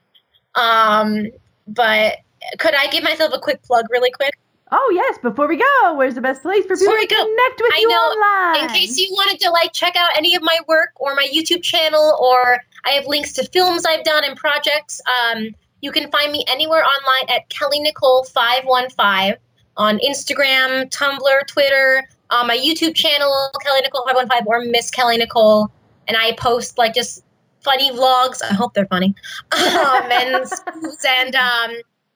[0.55, 1.31] Um,
[1.67, 2.19] but
[2.59, 4.35] could I give myself a quick plug, really quick?
[4.71, 5.19] Oh yes.
[5.19, 7.95] Before we go, where's the best place for people to connect with I you know,
[7.95, 8.65] online?
[8.65, 11.63] In case you wanted to like check out any of my work or my YouTube
[11.63, 15.01] channel, or I have links to films I've done and projects.
[15.07, 15.55] Um,
[15.85, 19.37] you can find me anywhere online at Kelly Nicole five one five
[19.77, 24.91] on Instagram, Tumblr, Twitter, on my YouTube channel Kelly Nicole five one five or Miss
[24.91, 25.71] Kelly Nicole,
[26.09, 27.23] and I post like just
[27.61, 28.43] funny vlogs.
[28.43, 29.15] I hope they're funny,
[29.53, 30.47] um, and
[31.07, 31.71] and um,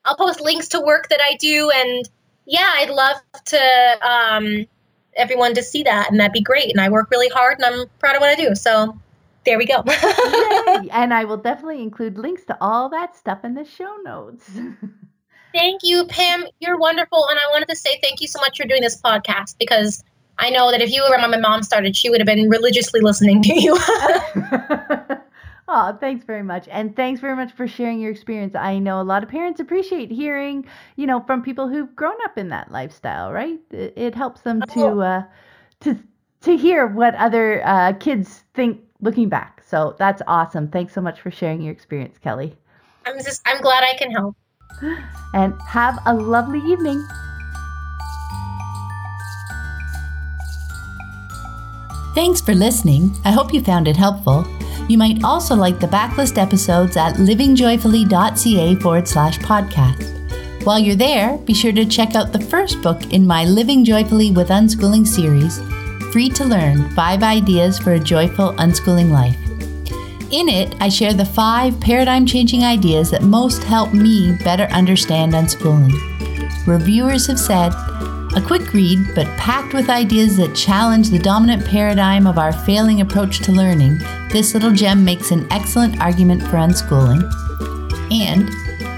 [0.05, 2.09] I'll post links to work that I do and
[2.47, 4.65] yeah, I'd love to um,
[5.15, 6.71] everyone to see that, and that'd be great.
[6.71, 8.55] And I work really hard, and I'm proud of what I do.
[8.55, 8.97] So
[9.45, 9.83] there we go.
[10.91, 14.49] And I will definitely include links to all that stuff in the show notes.
[15.53, 16.45] thank you, Pam.
[16.59, 19.57] You're wonderful, and I wanted to say thank you so much for doing this podcast
[19.57, 20.03] because
[20.37, 23.01] I know that if you were when my mom started, she would have been religiously
[23.01, 23.77] listening to you.
[25.67, 26.67] oh, thanks very much.
[26.69, 28.55] And thanks very much for sharing your experience.
[28.55, 30.65] I know a lot of parents appreciate hearing,
[30.95, 33.59] you know, from people who've grown up in that lifestyle, right?
[33.71, 34.99] It, it helps them to Oh.
[35.01, 35.23] uh
[35.81, 35.99] to
[36.41, 39.63] to hear what other uh, kids think looking back.
[39.65, 40.67] So that's awesome.
[40.69, 42.55] Thanks so much for sharing your experience, Kelly.
[43.05, 44.35] I'm just I'm glad I can help.
[45.33, 47.05] And have a lovely evening.
[52.15, 53.15] Thanks for listening.
[53.23, 54.45] I hope you found it helpful.
[54.89, 60.65] You might also like the backlist episodes at livingjoyfully.ca forward slash podcast.
[60.65, 64.31] While you're there, be sure to check out the first book in my Living Joyfully
[64.31, 65.59] with Unschooling series,
[66.11, 69.37] Free to Learn Five Ideas for a Joyful Unschooling Life.
[70.31, 75.33] In it, I share the five paradigm changing ideas that most help me better understand
[75.33, 75.93] unschooling.
[76.65, 77.73] Reviewers have said,
[78.35, 83.01] a quick read, but packed with ideas that challenge the dominant paradigm of our failing
[83.01, 83.99] approach to learning,
[84.31, 87.21] this little gem makes an excellent argument for unschooling.
[88.11, 88.49] And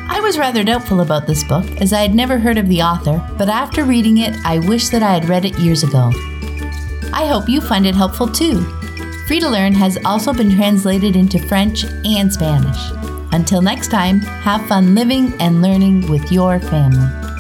[0.09, 3.21] I was rather doubtful about this book, as I had never heard of the author,
[3.37, 6.13] but after reading it, I wish that I had read it years ago.
[7.13, 8.61] I hope you find it helpful too.
[9.27, 12.91] Free to Learn has also been translated into French and Spanish.
[13.31, 17.30] Until next time, have fun living and learning with your family.